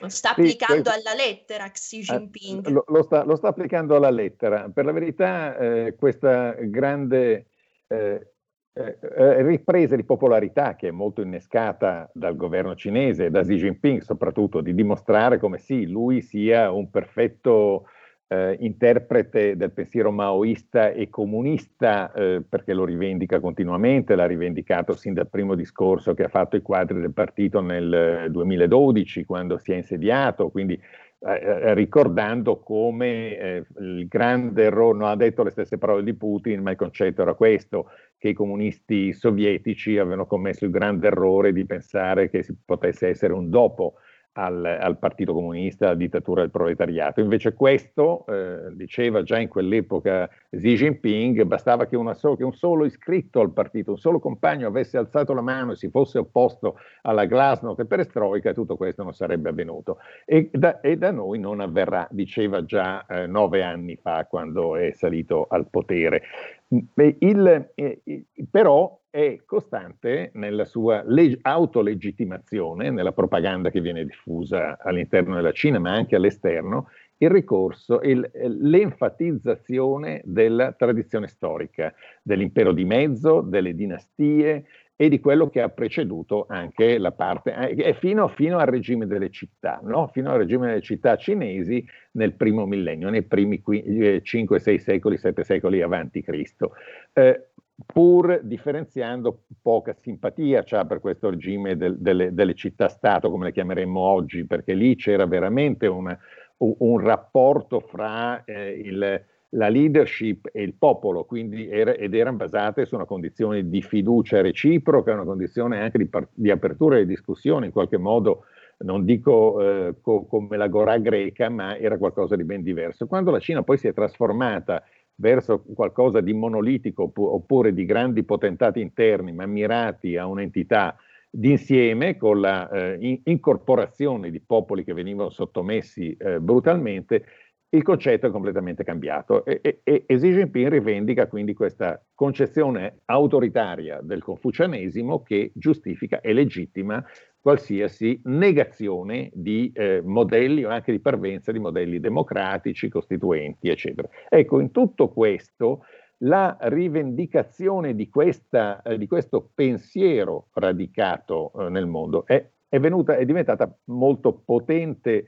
[0.00, 2.68] Lo sta applicando sì, alla lettera Xi eh, Jinping.
[2.68, 4.70] Lo, lo, sta, lo, sta, applicando alla lettera.
[4.72, 7.46] Per la verità, eh, questa grande
[7.86, 8.32] eh,
[8.78, 14.02] eh, eh, ripresa di popolarità che è molto innescata dal governo cinese, da Xi Jinping
[14.02, 17.86] soprattutto, di dimostrare come sì, lui sia un perfetto
[18.28, 25.14] eh, interprete del pensiero maoista e comunista, eh, perché lo rivendica continuamente, l'ha rivendicato sin
[25.14, 29.76] dal primo discorso che ha fatto i quadri del partito nel 2012, quando si è
[29.76, 30.80] insediato, quindi
[31.18, 36.14] eh, eh, ricordando come eh, il grande errore, non ha detto le stesse parole di
[36.14, 41.52] Putin, ma il concetto era questo, che i comunisti sovietici avevano commesso il grande errore
[41.52, 43.94] di pensare che si potesse essere un dopo
[44.36, 47.20] al, al, Partito Comunista, alla dittatura del proletariato.
[47.20, 52.84] Invece questo, eh, diceva già in quell'epoca Xi Jinping, bastava che, so, che, un solo
[52.84, 57.24] iscritto al partito, un solo compagno avesse alzato la mano e si fosse opposto alla
[57.24, 59.98] glasnost e perestroica tutto questo non sarebbe avvenuto.
[60.24, 64.92] E da, e da noi non avverrà, diceva già eh, nove anni fa quando è
[64.92, 66.22] salito al potere.
[66.68, 68.02] Il, eh,
[68.50, 75.78] però è costante nella sua leg- autolegittimazione, nella propaganda che viene diffusa all'interno della Cina,
[75.78, 84.66] ma anche all'esterno, il ricorso, il, l'enfatizzazione della tradizione storica, dell'impero di mezzo, delle dinastie
[84.96, 89.28] e di quello che ha preceduto anche la parte, eh, fino, fino, al regime delle
[89.28, 90.08] città, no?
[90.08, 95.18] fino al regime delle città cinesi nel primo millennio, nei primi 5, 6 eh, secoli,
[95.18, 96.72] 7 secoli avanti Cristo.
[97.12, 97.48] Eh,
[97.84, 104.00] pur differenziando poca simpatia c'ha per questo regime del, delle, delle città-stato, come le chiameremmo
[104.00, 106.18] oggi, perché lì c'era veramente una,
[106.56, 112.84] un rapporto fra eh, il, la leadership e il popolo, quindi era, ed erano basate
[112.84, 117.72] su una condizione di fiducia reciproca, una condizione anche di, di apertura e discussione, in
[117.72, 118.44] qualche modo,
[118.78, 123.06] non dico eh, co- come la Gorà greca, ma era qualcosa di ben diverso.
[123.06, 124.82] Quando la Cina poi si è trasformata
[125.16, 130.96] verso qualcosa di monolitico oppure di grandi potentati interni, ma mirati a un'entità
[131.30, 137.24] d'insieme con la eh, incorporazione di popoli che venivano sottomessi eh, brutalmente,
[137.70, 144.00] il concetto è completamente cambiato e, e, e Xi Jinping rivendica quindi questa concezione autoritaria
[144.02, 147.04] del confucianesimo che giustifica e legittima
[147.40, 154.08] qualsiasi negazione di eh, modelli o anche di parvenza di modelli democratici, costituenti, eccetera.
[154.28, 155.84] Ecco, in tutto questo
[156.20, 163.16] la rivendicazione di, questa, eh, di questo pensiero radicato eh, nel mondo è, è, venuta,
[163.16, 165.26] è diventata molto potente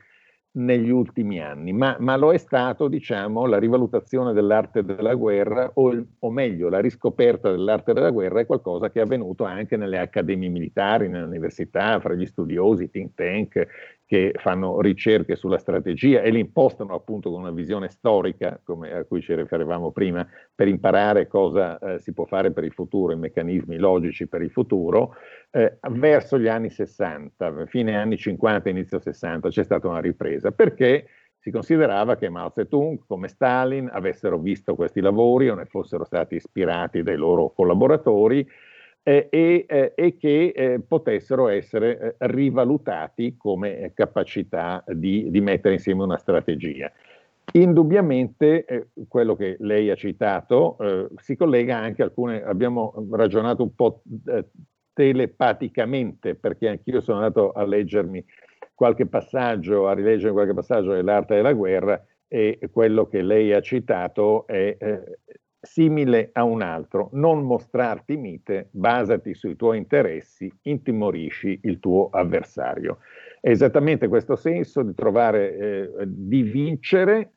[0.52, 6.06] negli ultimi anni, ma, ma, lo è stato, diciamo, la rivalutazione dell'arte della guerra, o,
[6.18, 10.48] o, meglio, la riscoperta dell'arte della guerra è qualcosa che è avvenuto anche nelle accademie
[10.48, 13.66] militari, nelle università, fra gli studiosi, think tank,
[14.08, 19.04] che fanno ricerche sulla strategia e li impostano appunto con una visione storica, come a
[19.04, 23.18] cui ci riferivamo prima, per imparare cosa eh, si può fare per il futuro, i
[23.18, 25.14] meccanismi logici per il futuro,
[25.50, 31.06] eh, verso gli anni 60, fine anni 50, inizio 60, c'è stata una ripresa, perché
[31.36, 36.36] si considerava che Mao Zedong, come Stalin, avessero visto questi lavori o ne fossero stati
[36.36, 38.48] ispirati dai loro collaboratori
[39.08, 45.40] eh, e, eh, e, che eh, potessero essere eh, rivalutati come eh, capacità di, di,
[45.40, 46.92] mettere insieme una strategia.
[47.52, 50.76] Indubbiamente eh, quello che lei ha citato
[51.16, 54.02] si collega anche a alcune, abbiamo ragionato un po'
[54.92, 58.22] telepaticamente, perché anch'io sono andato a leggermi
[58.74, 64.46] qualche passaggio, a rileggere qualche passaggio dell'arte della guerra e quello che lei ha citato
[64.46, 64.76] è
[65.68, 72.98] simile a un altro, non mostrarti mite, basati sui tuoi interessi, intimorisci il tuo avversario.
[73.40, 77.32] È esattamente questo senso di trovare, eh, di vincere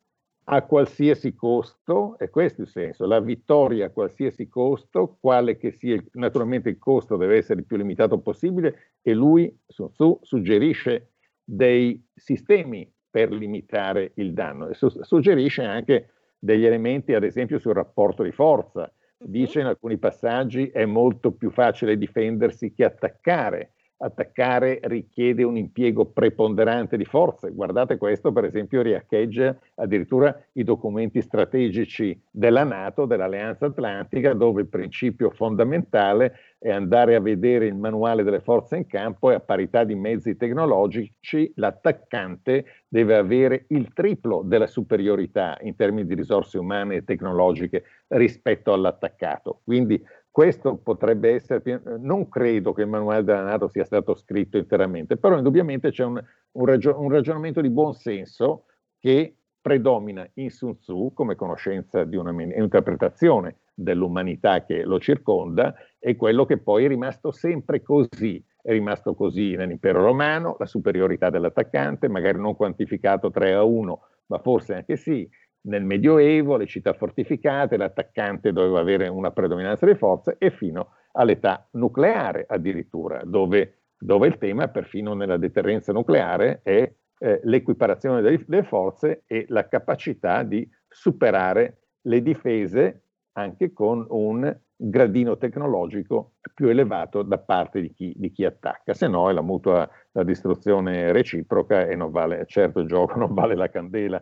[0.46, 6.02] a qualsiasi costo, è questo il senso, la vittoria a qualsiasi costo, quale che sia,
[6.14, 11.12] naturalmente il costo deve essere il più limitato possibile e lui Sun Tzu suggerisce
[11.44, 14.70] dei sistemi per limitare il danno.
[14.70, 16.10] E su- suggerisce anche
[16.42, 18.92] degli elementi, ad esempio, sul rapporto di forza.
[19.24, 26.06] Dice in alcuni passaggi è molto più facile difendersi che attaccare attaccare richiede un impiego
[26.06, 27.52] preponderante di forze.
[27.52, 34.68] Guardate questo, per esempio, riecheggia addirittura i documenti strategici della Nato, dell'Alleanza Atlantica, dove il
[34.68, 39.84] principio fondamentale è andare a vedere il manuale delle forze in campo e a parità
[39.84, 46.98] di mezzi tecnologici l'attaccante deve avere il triplo della superiorità in termini di risorse umane
[46.98, 49.62] e tecnologiche rispetto all'attaccato.
[49.64, 55.18] Quindi questo potrebbe essere, non credo che il manuale della Nato sia stato scritto interamente,
[55.18, 58.66] però indubbiamente c'è un, un, ragion- un ragionamento di buon senso
[59.00, 66.16] che predomina in Sun Tzu come conoscenza di una interpretazione dell'umanità che lo circonda e
[66.16, 68.44] quello che poi è rimasto sempre così.
[68.62, 74.38] È rimasto così nell'impero romano, la superiorità dell'attaccante, magari non quantificato 3 a 1, ma
[74.40, 75.28] forse anche sì,
[75.64, 81.68] nel Medioevo, le città fortificate, l'attaccante doveva avere una predominanza di forze e fino all'età
[81.72, 86.92] nucleare addirittura, dove, dove il tema perfino nella deterrenza nucleare è
[87.22, 93.04] eh, l'equiparazione delle, delle forze e la capacità di superare le difese
[93.34, 99.08] anche con un gradino tecnologico più elevato da parte di chi, di chi attacca, se
[99.08, 103.56] no è la mutua la distruzione reciproca e non vale, certo il gioco non vale
[103.56, 104.22] la candela.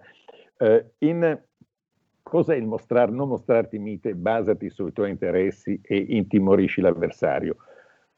[0.57, 1.41] Eh, in
[2.21, 7.55] cos'è il mostrar, non mostrarti mite, basati sui tuoi interessi e intimorisci l'avversario?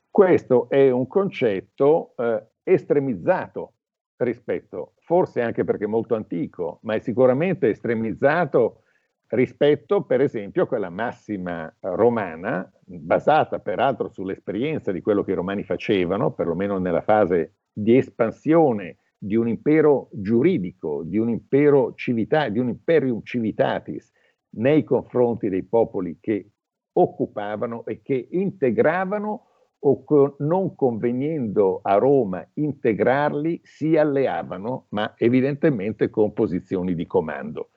[0.09, 3.73] Questo è un concetto eh, estremizzato
[4.23, 8.83] rispetto, forse anche perché molto antico, ma è sicuramente estremizzato
[9.27, 15.63] rispetto, per esempio, a quella massima romana, basata peraltro sull'esperienza di quello che i romani
[15.63, 22.59] facevano, perlomeno nella fase di espansione di un impero giuridico, di un impero civita, di
[22.59, 24.11] un imperium civitatis
[24.55, 26.49] nei confronti dei popoli che
[26.93, 29.50] occupavano e che integravano
[29.83, 37.69] o con, non convenendo a Roma integrarli, si alleavano, ma evidentemente con posizioni di comando.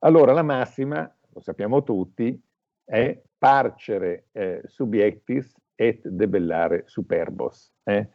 [0.00, 2.40] Allora la massima, lo sappiamo tutti,
[2.84, 7.72] è parcere eh, subiectis et debellare superbos.
[7.84, 8.08] Eh?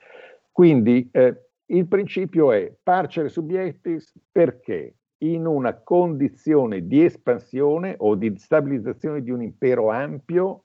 [0.51, 4.95] Quindi eh, il principio è parcere subiectis perché?
[5.23, 10.63] in una condizione di espansione o di stabilizzazione di un impero ampio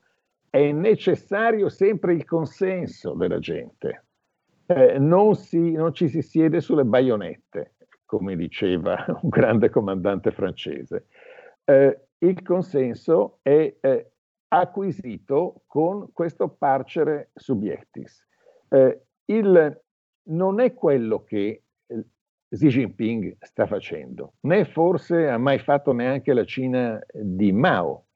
[0.59, 4.07] è necessario sempre il consenso della gente.
[4.67, 11.07] Eh, non, si, non ci si siede sulle baionette, come diceva un grande comandante francese.
[11.65, 14.11] Eh, il consenso è eh,
[14.49, 18.27] acquisito con questo parcere subiectis.
[18.69, 19.81] Eh, il,
[20.31, 22.05] non è quello che eh,
[22.49, 28.08] Xi Jinping sta facendo, né forse ha mai fatto neanche la Cina di Mao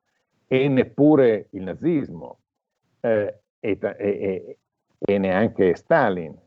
[0.52, 2.40] e neppure il nazismo
[3.00, 4.58] eh, e, e,
[4.98, 6.38] e, neanche Stalin.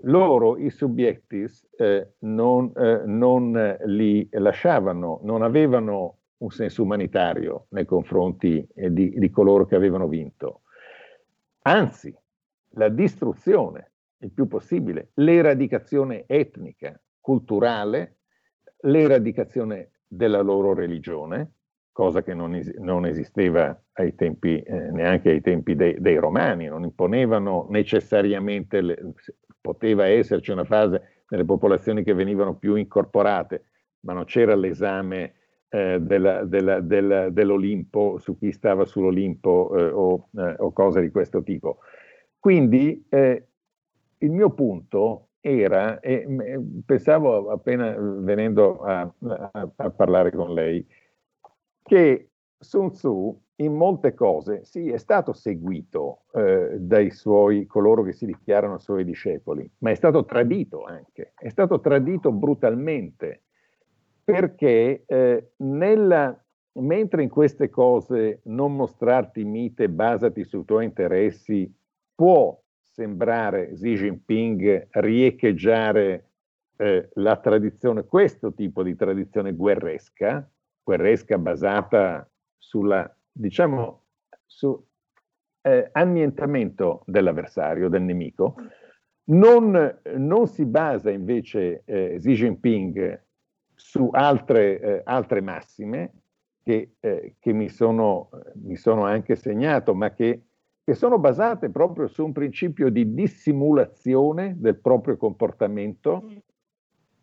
[0.00, 7.86] Loro, i subiectis, eh, non, eh, non li lasciavano, non avevano un senso umanitario nei
[7.86, 10.60] confronti eh, di, di coloro che avevano vinto.
[11.62, 12.14] Anzi,
[12.72, 18.18] la distruzione il più possibile, l'eradicazione etnica, culturale,
[18.80, 21.52] l'eradicazione della loro religione,
[21.96, 26.66] cosa che non, es- non esisteva ai tempi, eh, neanche ai tempi dei, dei, romani,
[26.66, 29.14] non imponevano necessariamente, le,
[29.62, 33.64] poteva esserci una fase nelle popolazioni che venivano più incorporate,
[34.00, 35.36] ma non c'era l'esame
[35.70, 41.10] eh, della, della, della, dell'Olimpo su chi stava sull'Olimpo eh, o, eh, o, cose di
[41.10, 41.78] questo tipo.
[42.38, 43.46] Quindi eh,
[44.18, 46.26] il mio punto era, e
[46.84, 50.86] pensavo appena venendo a, a, a parlare con lei,
[51.86, 58.12] che Sun Tzu in molte cose sì è stato seguito eh, dai suoi coloro che
[58.12, 63.44] si dichiarano suoi discepoli, ma è stato tradito anche, è stato tradito brutalmente
[64.24, 66.36] perché eh, nella,
[66.80, 71.72] mentre in queste cose non mostrarti mite, basati sui tuoi interessi,
[72.14, 76.30] può sembrare Xi Jinping riecheggiare
[76.78, 80.50] eh, la tradizione, questo tipo di tradizione guerresca,
[80.86, 84.04] guerresca basata sulla, diciamo,
[84.46, 84.80] su
[85.62, 88.54] eh, annientamento dell'avversario, del nemico,
[89.24, 93.24] non, non si basa invece eh, Xi Jinping
[93.74, 96.12] su altre, eh, altre massime
[96.62, 100.42] che, eh, che mi, sono, mi sono anche segnato, ma che
[100.86, 106.36] che sono basate proprio su un principio di dissimulazione del proprio comportamento mm.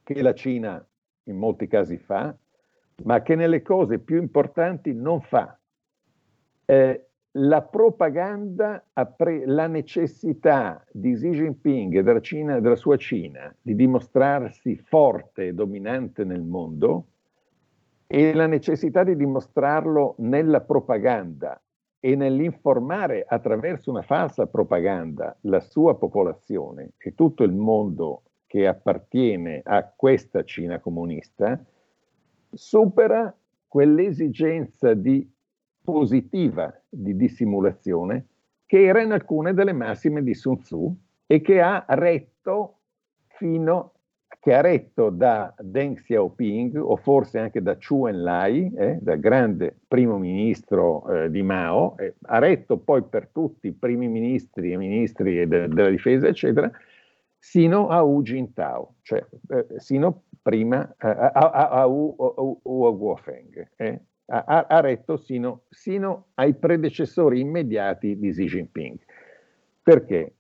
[0.04, 0.86] che la Cina
[1.28, 2.38] in molti casi fa,
[3.04, 5.58] ma che nelle cose più importanti non fa.
[6.66, 8.84] Eh, la propaganda,
[9.46, 15.54] la necessità di Xi Jinping e della, Cina, della sua Cina di dimostrarsi forte e
[15.54, 17.08] dominante nel mondo
[18.06, 21.60] e la necessità di dimostrarlo nella propaganda
[22.00, 29.62] e nell'informare attraverso una falsa propaganda la sua popolazione e tutto il mondo che appartiene
[29.64, 31.60] a questa Cina comunista,
[32.54, 33.36] supera
[33.68, 35.30] quell'esigenza di
[35.84, 38.28] positiva di dissimulazione
[38.66, 40.96] che era in alcune delle massime di Sun Tzu
[41.28, 42.78] e che ha retto
[43.28, 43.94] fino
[44.40, 49.74] che ha retto da Deng Xiaoping o forse anche da Chu Enlai, eh, dal grande
[49.88, 54.78] primo ministro eh, di Mao, eh, ha retto poi per tutti i primi ministri e
[54.78, 56.70] ministri de- della difesa, eccetera,
[57.38, 62.98] sino a Hu Jintao, cioè eh, sino prima eh, a, a, a Hu, Hu, Hu
[62.98, 69.00] Guofeng, eh, ha, ha, retto sino, sino ai predecessori immediati di Xi Jinping.
[69.82, 70.36] Perché?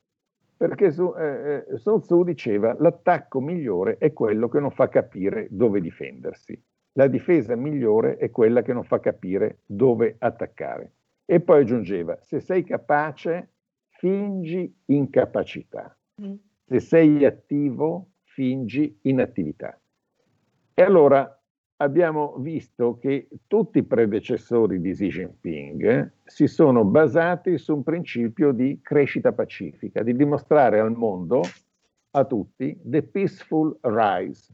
[0.55, 5.47] perché su, eh, eh, Sun Tzu diceva l'attacco migliore è quello che non fa capire
[5.49, 6.57] dove difendersi,
[6.93, 10.93] la difesa migliore è quella che non fa capire dove attaccare.
[11.25, 13.49] E poi aggiungeva, se sei capace,
[13.89, 16.33] fingi incapacità, mm.
[16.65, 19.77] se sei attivo, fingi inattività.
[20.75, 21.39] E allora
[21.77, 27.83] abbiamo visto che tutti i predecessori di Xi Jinping eh, si sono basati su un
[27.83, 31.41] principio di crescita pacifica, di dimostrare al mondo,
[32.11, 34.51] a tutti, the peaceful rise,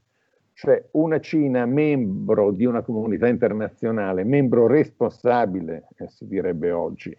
[0.53, 7.17] cioè una Cina membro di una comunità internazionale, membro responsabile, eh, si direbbe oggi,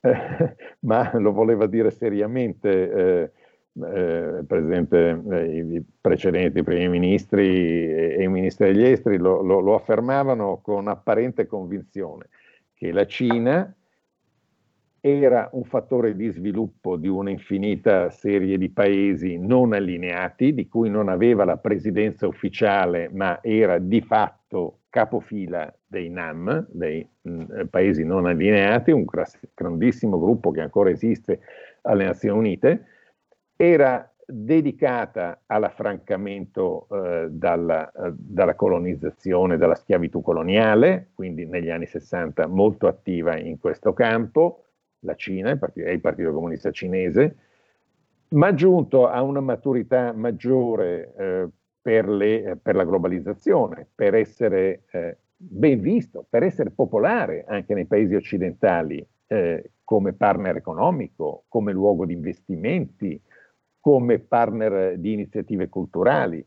[0.00, 3.30] eh, ma lo voleva dire seriamente eh,
[3.74, 9.40] eh, per esempio eh, i precedenti primi ministri e, e, i ministri degli esteri lo,
[9.40, 12.28] lo, lo, affermavano con apparente convinzione
[12.74, 13.74] che la Cina
[15.00, 21.08] era un fattore di sviluppo di un'infinita serie di paesi non allineati, di cui non
[21.08, 28.04] aveva la presidenza ufficiale, ma era di fatto capofila dei NAM, dei mh, mm, paesi
[28.04, 29.04] non allineati, un
[29.54, 31.40] grandissimo gruppo che ancora esiste
[31.82, 32.86] alle Nazioni Unite,
[33.56, 42.46] era dedicata all'affrancamento eh, dalla, eh, dalla, colonizzazione, dalla schiavitù coloniale, quindi negli anni 60
[42.46, 44.64] molto attiva in questo campo,
[45.00, 47.36] la Cina, il partito, il partito Comunista Cinese,
[48.28, 51.48] ma giunto a una maturità maggiore eh,
[51.80, 57.86] per, le, per, la globalizzazione, per essere eh, ben visto, per essere popolare anche nei
[57.86, 63.20] paesi occidentali eh, come partner economico, come luogo di investimenti,
[63.82, 66.42] come partner di iniziative culturali,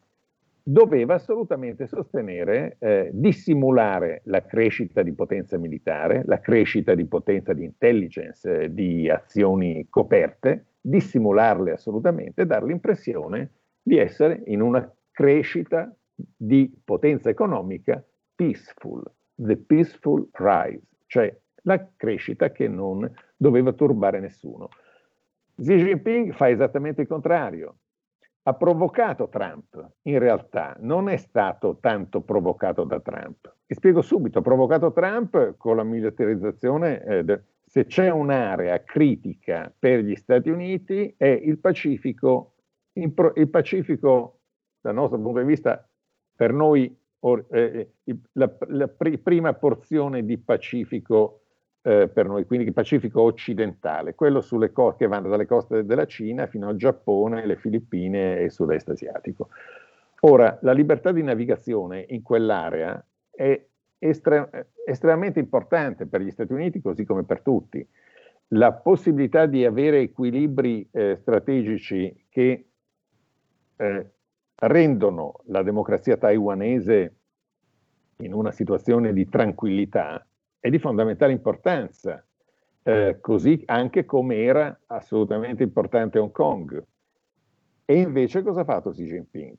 [0.63, 7.65] doveva assolutamente sostenere, eh, dissimulare la crescita di potenza militare, la crescita di potenza di
[7.65, 13.49] intelligence, eh, di azioni coperte, dissimularle assolutamente e dare l'impressione
[13.81, 18.01] di essere in una crescita di potenza economica
[18.33, 19.03] peaceful,
[19.35, 24.69] the peaceful rise, cioè la crescita che non doveva turbare nessuno.
[25.57, 27.77] Xi Jinping fa esattamente il contrario.
[28.43, 33.55] Ha provocato Trump, in realtà non è stato tanto provocato da Trump.
[33.65, 39.73] E spiego subito, ha provocato Trump con la militarizzazione, eh, de- se c'è un'area critica
[39.77, 42.53] per gli Stati Uniti è il Pacifico,
[43.13, 44.41] pro- il Pacifico
[44.81, 45.87] dal nostro punto di vista,
[46.35, 51.44] per noi or- eh, eh la, la pr- prima porzione di Pacifico
[51.85, 56.07] eh, per noi, quindi il Pacifico occidentale, quello sulle co- che vanno dalle coste della
[56.07, 59.49] Cina fino al Giappone, le Filippine e sud-est asiatico.
[60.21, 63.63] Ora, la libertà di navigazione in quell'area è
[63.99, 67.87] estre- estremamente importante per gli Stati Uniti, così come per tutti.
[68.49, 72.65] La possibilità di avere equilibri eh, strategici che
[73.75, 74.09] eh,
[74.55, 77.15] rendono la democrazia taiwanese
[78.17, 80.25] in una situazione di tranquillità
[80.59, 82.25] è di fondamentale importanza,
[82.83, 86.83] eh, così anche come era assolutamente importante Hong Kong.
[87.85, 89.55] E invece cosa ha fatto Xi Jinping?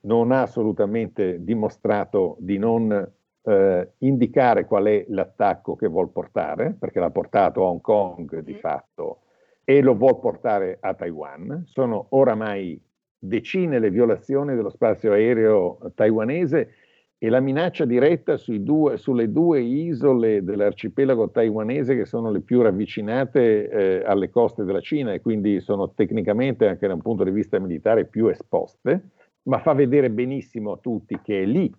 [0.00, 3.12] Non ha assolutamente dimostrato di non
[3.42, 8.54] eh, indicare qual è l'attacco che vuol portare, perché l'ha portato a Hong Kong di
[8.54, 9.20] fatto
[9.64, 11.64] e lo vuol portare a Taiwan.
[11.66, 12.80] Sono oramai
[13.18, 16.70] decine le violazioni dello spazio aereo taiwanese
[17.20, 23.68] e la minaccia diretta due, sulle due isole dell'arcipelago taiwanese che sono le più ravvicinate
[23.68, 27.58] eh, alle coste della Cina e quindi sono tecnicamente anche da un punto di vista
[27.58, 29.10] militare più esposte,
[29.42, 31.74] ma fa vedere benissimo a tutti che è lì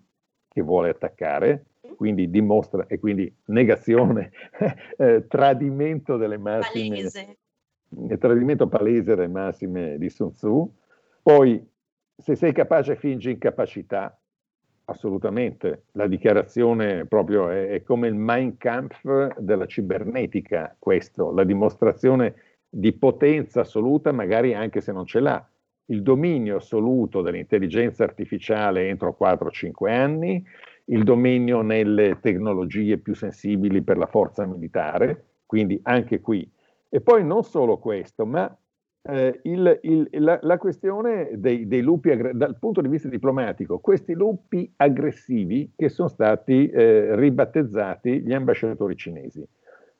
[0.46, 1.64] che vuole attaccare,
[1.96, 4.32] quindi dimostra e quindi negazione,
[4.98, 7.38] eh, tradimento delle massime, palese.
[8.18, 10.70] tradimento palese delle massime di Sun Tzu.
[11.22, 11.66] Poi,
[12.14, 14.19] se sei capace, fingi incapacità,
[14.90, 22.34] Assolutamente, la dichiarazione proprio è, è, come il Mein Kampf della cibernetica, questo, la dimostrazione
[22.68, 25.48] di potenza assoluta, magari anche se non ce l'ha.
[25.86, 30.44] Il dominio assoluto dell'intelligenza artificiale entro 4-5 anni,
[30.86, 36.50] il dominio nelle tecnologie più sensibili per la forza militare, quindi anche qui.
[36.88, 38.52] E poi non solo questo, ma
[39.02, 44.12] eh, il, il, la, la, questione dei, dei lupi, dal punto di vista diplomatico, questi
[44.14, 49.46] lupi aggressivi che sono stati eh, ribattezzati gli ambasciatori cinesi.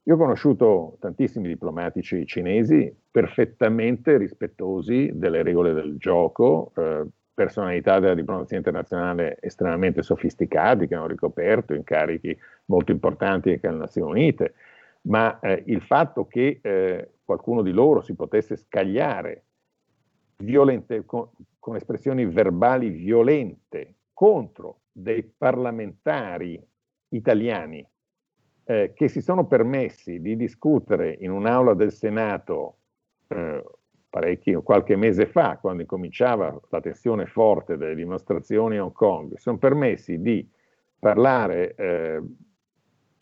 [0.04, 8.14] Io ho conosciuto tantissimi diplomatici cinesi perfettamente rispettosi delle regole del gioco, eh, personalità della
[8.14, 12.36] diplomazia internazionale estremamente sofisticati che hanno ricoperto incarichi
[12.66, 14.54] molto importanti anche alle Nazioni Unite,
[15.02, 19.44] ma eh, il fatto che eh, qualcuno di loro si potesse scagliare
[20.36, 21.28] violente, con,
[21.58, 26.62] con espressioni verbali violente contro dei parlamentari
[27.10, 27.86] italiani
[28.64, 32.76] eh, che si sono permessi di discutere in un'aula del Senato
[33.28, 33.64] eh,
[34.08, 39.42] parecchi, qualche mese fa, quando incominciava la tensione forte delle dimostrazioni a Hong Kong, si
[39.42, 40.46] sono permessi di
[40.98, 42.22] parlare eh,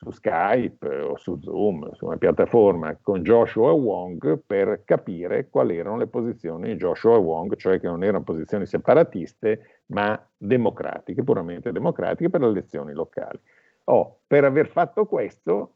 [0.01, 5.97] su Skype o su Zoom, su una piattaforma con Joshua Wong per capire quali erano
[5.97, 12.31] le posizioni di Joshua Wong, cioè che non erano posizioni separatiste, ma democratiche, puramente democratiche
[12.31, 13.41] per le elezioni locali.
[13.85, 15.75] Oh, per aver fatto questo,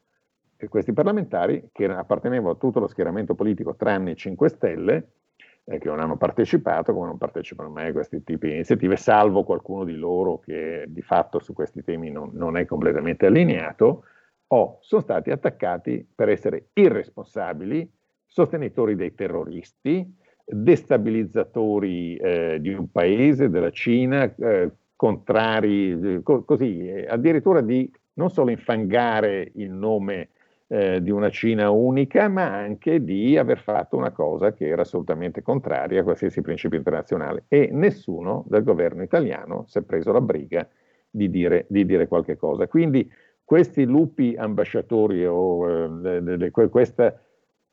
[0.68, 5.09] questi parlamentari, che appartenevano a tutto lo schieramento politico tranne i 5 Stelle,
[5.64, 9.43] eh, che non hanno partecipato, come non partecipano mai a questi tipi di iniziative, salvo
[9.43, 14.05] qualcuno di loro che di fatto su questi temi non, non è completamente allineato,
[14.55, 17.90] o sono stati attaccati per essere irresponsabili,
[18.26, 27.62] sostenitori dei terroristi, destabilizzatori eh, di un paese, della Cina, eh, contrari, co- così, addirittura
[27.62, 30.28] di non solo infangare il nome
[30.66, 35.40] eh, di una Cina unica, ma anche di aver fatto una cosa che era assolutamente
[35.40, 37.44] contraria a qualsiasi principio internazionale.
[37.48, 40.68] E nessuno del governo italiano si è preso la briga
[41.09, 42.66] di dire, di dire qualche cosa.
[42.66, 43.11] Quindi
[43.45, 47.20] questi lupi ambasciatori o eh, questa,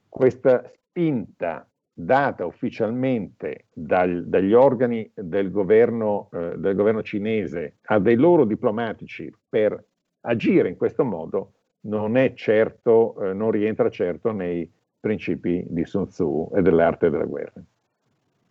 [0.07, 8.15] questa spinta data ufficialmente dal, dagli organi del governo, eh, del governo cinese a dei
[8.15, 9.83] loro diplomatici per
[10.21, 16.51] agire in questo modo non certo, eh, non rientra certo nei principi di Sun Tzu
[16.53, 17.61] e dell'arte della guerra.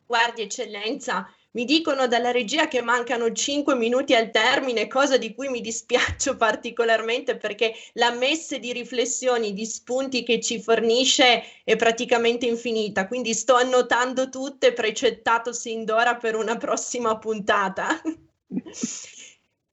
[0.06, 5.48] Guardi, eccellenza, mi dicono dalla regia che mancano 5 minuti al termine, cosa di cui
[5.48, 12.46] mi dispiaccio particolarmente perché la messe di riflessioni, di spunti che ci fornisce è praticamente
[12.46, 18.00] infinita, quindi sto annotando tutte, precettato sin d'ora per una prossima puntata.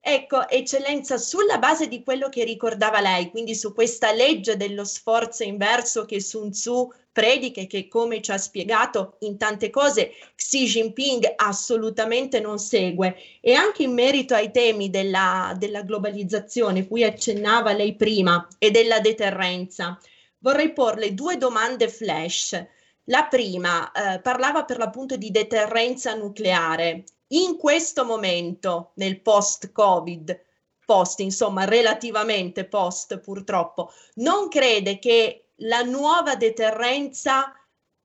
[0.08, 5.42] Ecco, eccellenza, sulla base di quello che ricordava lei, quindi su questa legge dello sforzo
[5.42, 10.66] inverso che Sun Tzu predica e che, come ci ha spiegato in tante cose, Xi
[10.66, 17.74] Jinping assolutamente non segue, e anche in merito ai temi della, della globalizzazione, cui accennava
[17.74, 20.00] lei prima, e della deterrenza,
[20.38, 22.64] vorrei porle due domande flash.
[23.06, 30.44] La prima eh, parlava per l'appunto di deterrenza nucleare in questo momento, nel post-Covid,
[30.86, 37.52] post, insomma, relativamente post purtroppo, non crede che la nuova deterrenza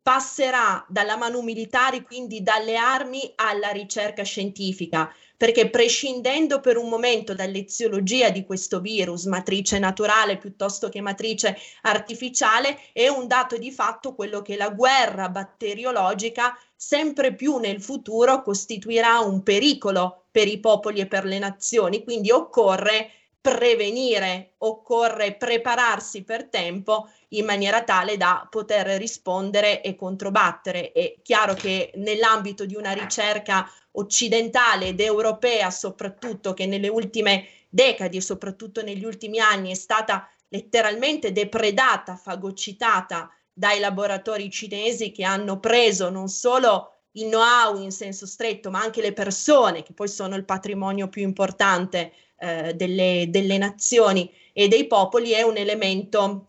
[0.02, 7.34] passerà dalla mano militare, quindi dalle armi, alla ricerca scientifica, perché prescindendo per un momento
[7.34, 14.14] dall'eziologia di questo virus, matrice naturale piuttosto che matrice artificiale, è un dato di fatto
[14.14, 21.00] quello che la guerra batteriologica sempre più nel futuro costituirà un pericolo per i popoli
[21.00, 23.10] e per le nazioni, quindi occorre
[23.40, 30.92] prevenire, occorre prepararsi per tempo in maniera tale da poter rispondere e controbattere.
[30.92, 38.18] È chiaro che nell'ambito di una ricerca occidentale ed europea, soprattutto che nelle ultime decadi
[38.18, 45.60] e soprattutto negli ultimi anni è stata letteralmente depredata, fagocitata dai laboratori cinesi che hanno
[45.60, 50.36] preso non solo il know-how in senso stretto, ma anche le persone, che poi sono
[50.36, 56.46] il patrimonio più importante eh, delle, delle, nazioni e dei popoli, è un elemento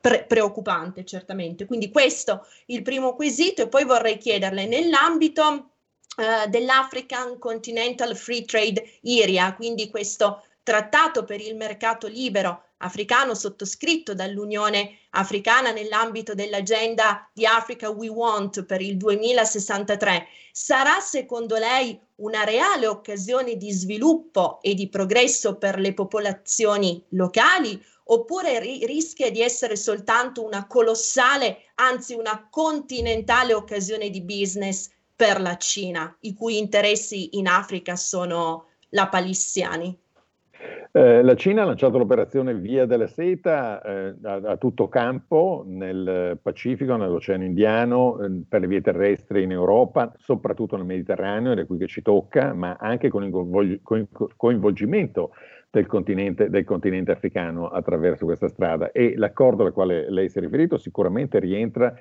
[0.00, 1.66] pre- preoccupante, certamente.
[1.66, 5.70] Quindi questo il primo quesito e poi vorrei chiederle nell'ambito
[6.16, 14.14] eh, dell'African Continental Free Trade Area, quindi questo trattato per il mercato libero africano sottoscritto
[14.14, 22.44] dall'Unione Africana nell'ambito dell'agenda di Africa We Want per il 2063, sarà secondo lei una
[22.44, 29.40] reale occasione di sviluppo e di progresso per le popolazioni locali oppure ri- rischia di
[29.40, 36.58] essere soltanto una colossale, anzi una continentale occasione di business per la Cina, i cui
[36.58, 39.98] interessi in Africa sono lapalissiani?
[40.92, 46.38] Eh, la Cina ha lanciato l'operazione Via della Seta eh, a, a, tutto campo nel
[46.40, 51.66] Pacifico, nell'Oceano Indiano, eh, per le vie terrestri in Europa, soprattutto nel Mediterraneo, ed è
[51.66, 53.80] qui che ci tocca, ma anche con il
[54.36, 55.32] coinvolgimento
[55.70, 58.90] del continente, del continente africano attraverso questa strada.
[58.92, 61.94] E l'accordo al quale lei si è riferito sicuramente rientra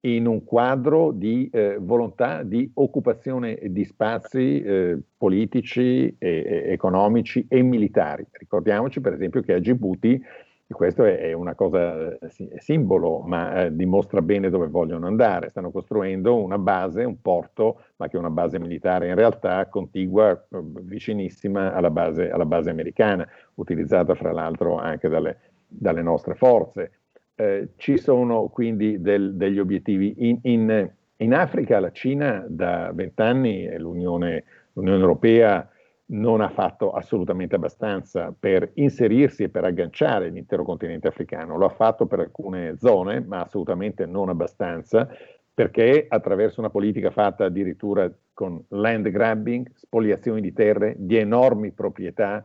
[0.00, 7.46] in un quadro di eh, volontà di occupazione di spazi eh, politici, e, e, economici
[7.48, 8.24] e militari.
[8.30, 10.22] Ricordiamoci per esempio che a Djibouti,
[10.68, 15.70] questo è, è una cosa eh, simbolo, ma eh, dimostra bene dove vogliono andare, stanno
[15.70, 20.60] costruendo una base, un porto, ma che è una base militare in realtà contigua, eh,
[20.82, 26.92] vicinissima alla base, alla base americana, utilizzata fra l'altro anche dalle, dalle nostre forze.
[27.40, 30.12] Eh, ci sono quindi del, degli obiettivi.
[30.28, 35.70] In, in, in, Africa la Cina da vent'anni e l'Unione, l'Unione Europea
[36.06, 41.56] non ha fatto assolutamente abbastanza per inserirsi e per agganciare l'intero continente africano.
[41.56, 45.08] Lo ha fatto per alcune zone, ma assolutamente non abbastanza,
[45.54, 52.44] perché attraverso una politica fatta addirittura con land grabbing, spoliazioni di terre, di enormi proprietà,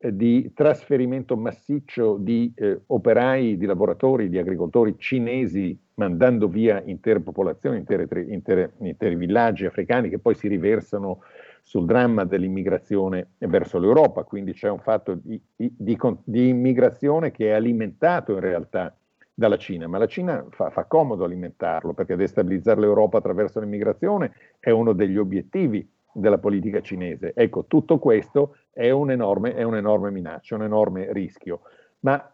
[0.00, 7.78] di trasferimento massiccio di eh, operai, di lavoratori, di agricoltori cinesi mandando via intere popolazioni,
[7.78, 11.22] intere, intere, interi villaggi africani che poi si riversano
[11.62, 17.48] sul dramma dell'immigrazione verso l'Europa, quindi c'è un fatto di, di, di, di immigrazione che
[17.48, 18.96] è alimentato in realtà
[19.34, 24.70] dalla Cina, ma la Cina fa, fa, comodo alimentarlo perché destabilizzare l'Europa attraverso l'immigrazione è
[24.70, 25.86] uno degli obiettivi
[26.18, 27.32] della politica cinese.
[27.34, 31.60] Ecco, tutto questo è, un enorme, è un'enorme minaccia, un enorme rischio.
[32.00, 32.30] Ma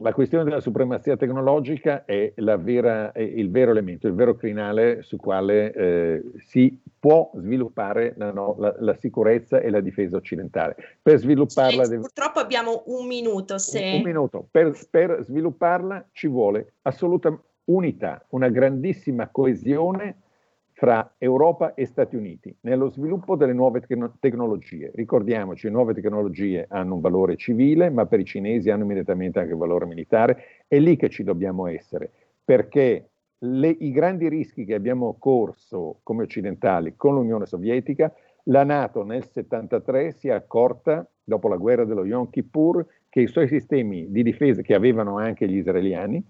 [0.00, 5.16] la questione della supremazia tecnologica è, vera, è, il vero elemento, il vero crinale su
[5.16, 10.76] quale eh, si può sviluppare la, no, la, la, sicurezza e la difesa occidentale.
[11.02, 11.84] Per svilupparla...
[11.84, 13.58] Sì, purtroppo abbiamo un minuto.
[13.58, 13.78] Se...
[13.78, 14.46] Un, un minuto.
[14.50, 20.16] Per, per svilupparla ci vuole assoluta unità, una grandissima coesione
[20.80, 24.90] fra Europa e Stati Uniti nello sviluppo delle nuove te- tecnologie.
[24.94, 29.52] Ricordiamoci, le nuove tecnologie hanno un valore civile, ma per i cinesi hanno immediatamente anche
[29.52, 30.64] un valore militare.
[30.66, 32.10] È lì che ci dobbiamo essere,
[32.42, 33.10] perché
[33.40, 38.10] le, i grandi rischi che abbiamo corso come occidentali con l'Unione Sovietica,
[38.44, 43.26] la Nato nel 1973 si è accorta, dopo la guerra dello Yom Kippur, che i
[43.26, 46.24] suoi sistemi di difesa, che avevano anche gli israeliani,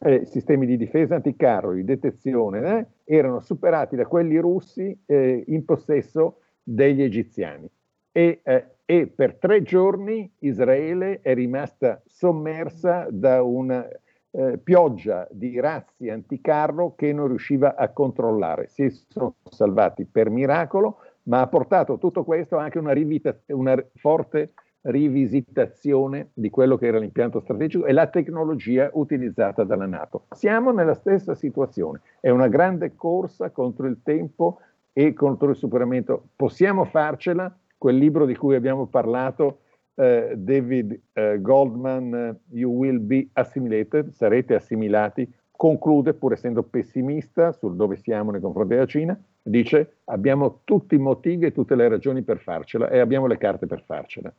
[0.00, 5.64] eh, sistemi di difesa anticarro, di detezione, eh, erano superati da quelli russi eh, in
[5.64, 7.68] possesso degli egiziani.
[8.12, 13.86] E, eh, e, per tre giorni Israele è rimasta sommersa da una
[14.30, 18.68] eh, pioggia di razzi anticarro che non riusciva a controllare.
[18.68, 24.52] Si sono salvati per miracolo, ma ha portato tutto questo anche una, rivita- una forte
[24.86, 30.26] rivisitazione di quello che era l'impianto strategico e la tecnologia utilizzata dalla Nato.
[30.30, 34.60] Siamo nella stessa situazione, è una grande corsa contro il tempo
[34.92, 36.28] e contro il superamento.
[36.36, 37.54] Possiamo farcela?
[37.76, 39.60] Quel libro di cui abbiamo parlato,
[39.94, 47.52] eh, David eh, Goldman, eh, You Will Be Assimilated, sarete assimilati, conclude, pur essendo pessimista
[47.52, 51.88] sul dove siamo nei confronti della Cina, dice abbiamo tutti i motivi e tutte le
[51.88, 54.32] ragioni per farcela e abbiamo le carte per farcela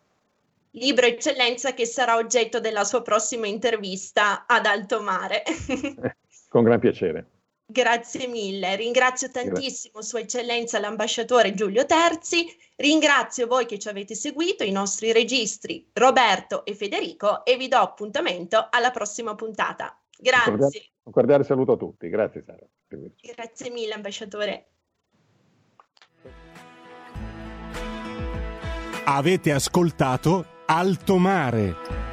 [0.78, 5.44] libro eccellenza che sarà oggetto della sua prossima intervista ad alto mare.
[6.50, 7.32] Con gran piacere.
[7.70, 10.10] Grazie mille, ringrazio tantissimo Grazie.
[10.10, 12.48] Sua Eccellenza l'ambasciatore Giulio Terzi,
[12.78, 17.76] ringrazio voi che ci avete seguito, i nostri registri Roberto e Federico e vi do
[17.76, 20.00] appuntamento alla prossima puntata.
[20.18, 20.92] Grazie.
[21.04, 22.66] Un cordiale saluto a tutti, grazie Sara.
[22.88, 24.70] Grazie mille ambasciatore.
[29.04, 32.07] Avete ascoltato Alto Mare.